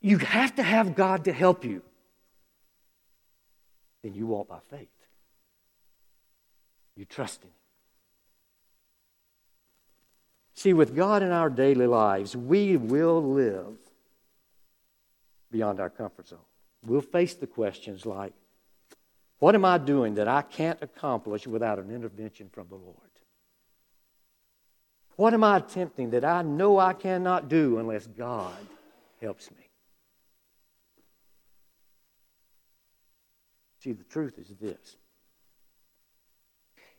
you 0.00 0.18
have 0.18 0.54
to 0.54 0.62
have 0.62 0.94
God 0.94 1.24
to 1.24 1.32
help 1.32 1.64
you, 1.64 1.82
then 4.04 4.14
you 4.14 4.26
walk 4.26 4.46
by 4.48 4.58
faith. 4.68 4.88
You 6.94 7.06
trust 7.06 7.42
in 7.42 7.48
Him. 7.48 7.54
See, 10.52 10.72
with 10.74 10.94
God 10.94 11.22
in 11.22 11.32
our 11.32 11.48
daily 11.48 11.86
lives, 11.86 12.36
we 12.36 12.76
will 12.76 13.22
live 13.22 13.78
beyond 15.50 15.80
our 15.80 15.88
comfort 15.88 16.28
zone. 16.28 16.38
We'll 16.84 17.00
face 17.00 17.34
the 17.34 17.46
questions 17.46 18.04
like, 18.04 18.34
what 19.38 19.54
am 19.54 19.64
I 19.64 19.78
doing 19.78 20.14
that 20.16 20.28
I 20.28 20.42
can't 20.42 20.80
accomplish 20.82 21.46
without 21.46 21.78
an 21.78 21.90
intervention 21.90 22.50
from 22.52 22.68
the 22.68 22.76
Lord? 22.76 22.98
What 25.16 25.32
am 25.32 25.42
I 25.42 25.56
attempting 25.56 26.10
that 26.10 26.26
I 26.26 26.42
know 26.42 26.78
I 26.78 26.92
cannot 26.92 27.48
do 27.48 27.78
unless 27.78 28.06
God 28.06 28.54
helps 29.20 29.50
me? 29.50 29.63
See, 33.84 33.92
the 33.92 34.04
truth 34.04 34.38
is 34.38 34.48
this 34.58 34.96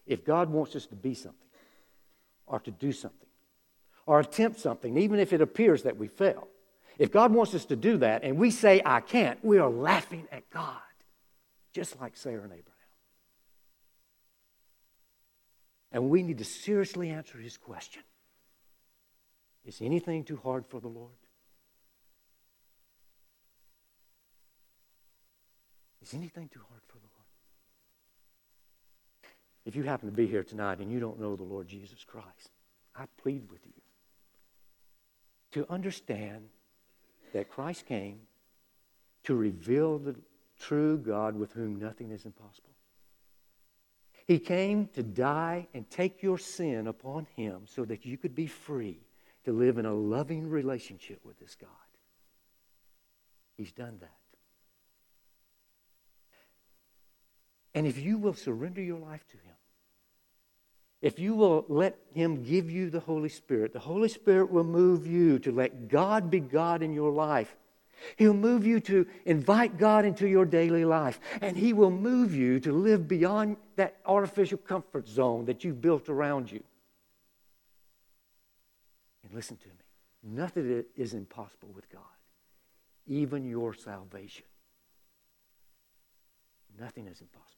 if 0.05 0.23
God 0.23 0.51
wants 0.51 0.75
us 0.75 0.85
to 0.87 0.95
be 0.95 1.15
something, 1.15 1.49
or 2.45 2.59
to 2.59 2.69
do 2.69 2.91
something, 2.91 3.27
or 4.05 4.19
attempt 4.19 4.59
something, 4.59 4.95
even 4.95 5.19
if 5.19 5.33
it 5.33 5.41
appears 5.41 5.81
that 5.81 5.97
we 5.97 6.07
fail, 6.07 6.47
if 6.99 7.11
God 7.11 7.33
wants 7.33 7.55
us 7.55 7.65
to 7.65 7.75
do 7.75 7.97
that 7.97 8.23
and 8.23 8.37
we 8.37 8.51
say, 8.51 8.83
I 8.85 8.99
can't, 9.01 9.43
we 9.43 9.57
are 9.57 9.69
laughing 9.69 10.27
at 10.31 10.47
God, 10.51 10.77
just 11.73 11.99
like 11.99 12.15
Sarah 12.15 12.43
and 12.43 12.51
Abraham. 12.51 12.61
And 15.91 16.09
we 16.11 16.21
need 16.21 16.37
to 16.37 16.45
seriously 16.45 17.09
answer 17.09 17.39
his 17.39 17.57
question 17.57 18.03
Is 19.65 19.81
anything 19.81 20.23
too 20.23 20.39
hard 20.43 20.67
for 20.67 20.79
the 20.79 20.87
Lord? 20.87 21.24
Is 26.05 26.13
anything 26.13 26.49
too 26.49 26.61
hard 26.69 26.81
for 26.87 26.99
the 26.99 27.07
Lord? 27.15 27.25
If 29.65 29.75
you 29.75 29.81
happen 29.81 30.07
to 30.07 30.15
be 30.15 30.27
here 30.27 30.43
tonight 30.43 30.77
and 30.77 30.91
you 30.91 30.99
don't 30.99 31.19
know 31.19 31.35
the 31.35 31.41
Lord 31.41 31.67
Jesus 31.67 32.03
Christ, 32.03 32.51
I 32.95 33.05
plead 33.17 33.49
with 33.49 33.65
you 33.65 33.81
to 35.53 35.65
understand 35.71 36.49
that 37.33 37.49
Christ 37.49 37.87
came 37.87 38.19
to 39.23 39.33
reveal 39.33 39.97
the 39.97 40.15
true 40.59 40.99
God 40.99 41.35
with 41.35 41.53
whom 41.53 41.79
nothing 41.79 42.11
is 42.11 42.25
impossible. 42.25 42.69
He 44.27 44.37
came 44.37 44.87
to 44.93 45.01
die 45.01 45.67
and 45.73 45.89
take 45.89 46.21
your 46.21 46.37
sin 46.37 46.85
upon 46.85 47.25
him 47.35 47.63
so 47.65 47.83
that 47.85 48.05
you 48.05 48.17
could 48.17 48.35
be 48.35 48.45
free 48.45 48.99
to 49.45 49.51
live 49.51 49.79
in 49.79 49.87
a 49.87 49.93
loving 49.93 50.51
relationship 50.51 51.19
with 51.23 51.39
this 51.39 51.55
God. 51.55 51.69
He's 53.57 53.71
done 53.71 53.97
that. 54.01 54.24
And 57.75 57.85
if 57.85 57.99
you 57.99 58.17
will 58.17 58.33
surrender 58.33 58.81
your 58.81 58.97
life 58.97 59.27
to 59.27 59.37
Him, 59.37 59.55
if 61.01 61.19
you 61.19 61.35
will 61.35 61.65
let 61.67 61.97
Him 62.13 62.41
give 62.41 62.71
you 62.71 62.89
the 62.89 63.01
Holy 63.01 63.29
Spirit, 63.29 63.73
the 63.73 63.79
Holy 63.79 64.07
Spirit 64.07 64.49
will 64.49 64.63
move 64.63 65.05
you 65.05 65.37
to 65.39 65.51
let 65.51 65.89
God 65.89 66.31
be 66.31 66.39
God 66.39 66.81
in 66.81 66.93
your 66.93 67.11
life. 67.11 67.53
He'll 68.15 68.33
move 68.33 68.65
you 68.65 68.79
to 68.81 69.05
invite 69.25 69.77
God 69.77 70.05
into 70.05 70.27
your 70.27 70.45
daily 70.45 70.85
life. 70.85 71.19
And 71.41 71.57
He 71.57 71.73
will 71.73 71.91
move 71.91 72.33
you 72.33 72.59
to 72.61 72.71
live 72.71 73.07
beyond 73.07 73.57
that 73.75 73.97
artificial 74.05 74.57
comfort 74.57 75.07
zone 75.07 75.45
that 75.45 75.63
you've 75.63 75.81
built 75.81 76.07
around 76.07 76.51
you. 76.51 76.63
And 79.23 79.33
listen 79.33 79.57
to 79.57 79.67
me 79.67 79.73
nothing 80.23 80.85
is 80.95 81.13
impossible 81.13 81.69
with 81.75 81.89
God, 81.89 82.01
even 83.05 83.45
your 83.45 83.73
salvation. 83.73 84.45
Nothing 86.79 87.07
is 87.07 87.21
impossible. 87.21 87.54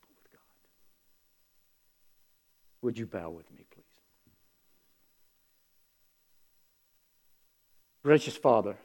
Would 2.82 2.97
you 2.97 3.05
bow 3.05 3.30
with 3.30 3.51
me, 3.51 3.65
please? 3.71 3.84
Gracious 8.03 8.38
Father, 8.38 8.78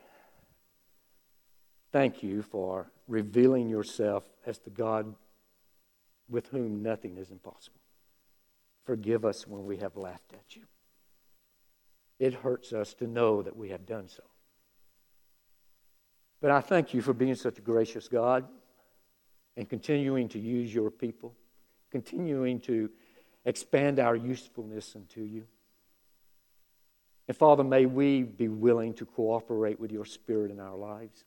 thank 1.93 2.22
you 2.22 2.43
for 2.43 2.90
revealing 3.07 3.68
yourself 3.68 4.24
as 4.47 4.59
the 4.59 4.70
God 4.70 5.14
with 6.28 6.49
whom 6.49 6.82
nothing 6.82 7.18
is 7.18 7.30
impossible. 7.30 7.80
Forgive 8.84 9.24
us 9.24 9.47
when 9.47 9.64
we 9.64 9.76
have 9.76 9.97
laughed 9.97 10.32
at 10.32 10.57
you 10.57 10.62
it 12.22 12.34
hurts 12.34 12.72
us 12.72 12.95
to 12.95 13.09
know 13.09 13.43
that 13.43 13.57
we 13.57 13.70
have 13.70 13.84
done 13.84 14.09
so. 14.09 14.22
But 16.40 16.53
I 16.53 16.61
thank 16.61 16.95
you 16.95 17.03
for 17.03 17.12
being 17.12 17.34
such 17.34 17.59
a 17.59 17.61
gracious 17.61 18.07
God 18.07 18.47
and 19.57 19.68
continuing 19.68 20.28
to 20.28 20.38
use 20.38 20.72
your 20.72 20.88
people, 20.88 21.34
continuing 21.90 22.61
to 22.61 22.88
expand 23.45 23.99
our 23.99 24.16
usefulness 24.16 24.95
unto 24.95 25.20
you. 25.20 25.47
And 27.28 27.36
Father, 27.36 27.64
may 27.64 27.86
we 27.86 28.22
be 28.22 28.49
willing 28.49 28.95
to 28.95 29.07
cooperate 29.07 29.80
with 29.80 29.93
your 29.93 30.05
Spirit 30.05 30.51
in 30.51 30.61
our 30.61 30.76
lives. 30.76 31.24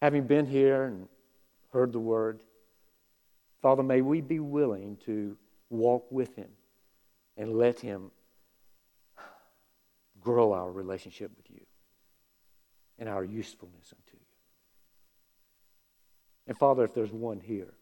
Having 0.00 0.26
been 0.26 0.46
here 0.46 0.84
and 0.84 1.08
heard 1.72 1.92
the 1.92 2.00
word, 2.00 2.40
Father, 3.62 3.82
may 3.82 4.00
we 4.00 4.20
be 4.20 4.40
willing 4.40 4.96
to 5.04 5.36
walk 5.68 6.10
with 6.10 6.34
him 6.36 6.48
and 7.36 7.56
let 7.56 7.80
him 7.80 8.10
grow 10.20 10.52
our 10.52 10.70
relationship 10.70 11.30
with 11.36 11.50
you 11.50 11.64
and 12.98 13.08
our 13.08 13.24
usefulness 13.24 13.92
unto 13.92 14.16
you. 14.16 14.26
And 16.46 16.58
Father, 16.58 16.84
if 16.84 16.94
there's 16.94 17.12
one 17.12 17.40
here 17.40 17.74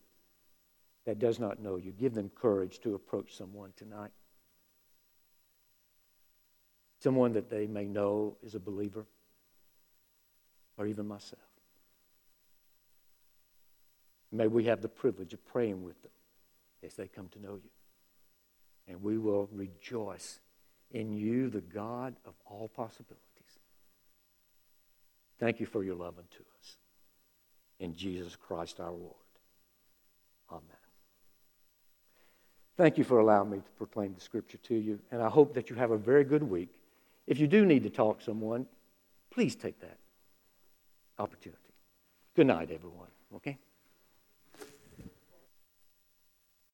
that 1.08 1.18
does 1.18 1.38
not 1.38 1.58
know 1.58 1.76
you, 1.76 1.90
give 1.90 2.12
them 2.12 2.30
courage 2.34 2.80
to 2.80 2.94
approach 2.94 3.34
someone 3.34 3.72
tonight. 3.78 4.10
Someone 6.98 7.32
that 7.32 7.48
they 7.48 7.66
may 7.66 7.86
know 7.86 8.36
is 8.42 8.54
a 8.54 8.60
believer, 8.60 9.06
or 10.76 10.86
even 10.86 11.08
myself. 11.08 11.40
May 14.30 14.48
we 14.48 14.64
have 14.64 14.82
the 14.82 14.88
privilege 14.90 15.32
of 15.32 15.42
praying 15.46 15.82
with 15.82 15.98
them 16.02 16.12
as 16.84 16.92
they 16.92 17.08
come 17.08 17.28
to 17.28 17.40
know 17.40 17.54
you. 17.54 17.70
And 18.86 19.02
we 19.02 19.16
will 19.16 19.48
rejoice 19.50 20.40
in 20.90 21.14
you, 21.14 21.48
the 21.48 21.62
God 21.62 22.16
of 22.26 22.34
all 22.44 22.68
possibilities. 22.68 23.22
Thank 25.40 25.58
you 25.58 25.64
for 25.64 25.82
your 25.82 25.94
love 25.94 26.18
unto 26.18 26.44
us. 26.60 26.76
In 27.80 27.94
Jesus 27.94 28.36
Christ 28.36 28.78
our 28.78 28.92
Lord. 28.92 29.14
Amen. 30.50 30.87
Thank 32.78 32.96
you 32.96 33.02
for 33.02 33.18
allowing 33.18 33.50
me 33.50 33.58
to 33.58 33.70
proclaim 33.76 34.14
the 34.14 34.20
scripture 34.20 34.56
to 34.58 34.74
you, 34.76 35.00
and 35.10 35.20
I 35.20 35.28
hope 35.28 35.52
that 35.54 35.68
you 35.68 35.74
have 35.74 35.90
a 35.90 35.98
very 35.98 36.22
good 36.22 36.44
week. 36.44 36.68
If 37.26 37.40
you 37.40 37.48
do 37.48 37.66
need 37.66 37.82
to 37.82 37.90
talk 37.90 38.20
to 38.20 38.24
someone, 38.24 38.66
please 39.30 39.56
take 39.56 39.80
that 39.80 39.98
opportunity. 41.18 41.60
Good 42.36 42.46
night, 42.46 42.70
everyone. 42.70 43.08
Okay? 43.34 43.58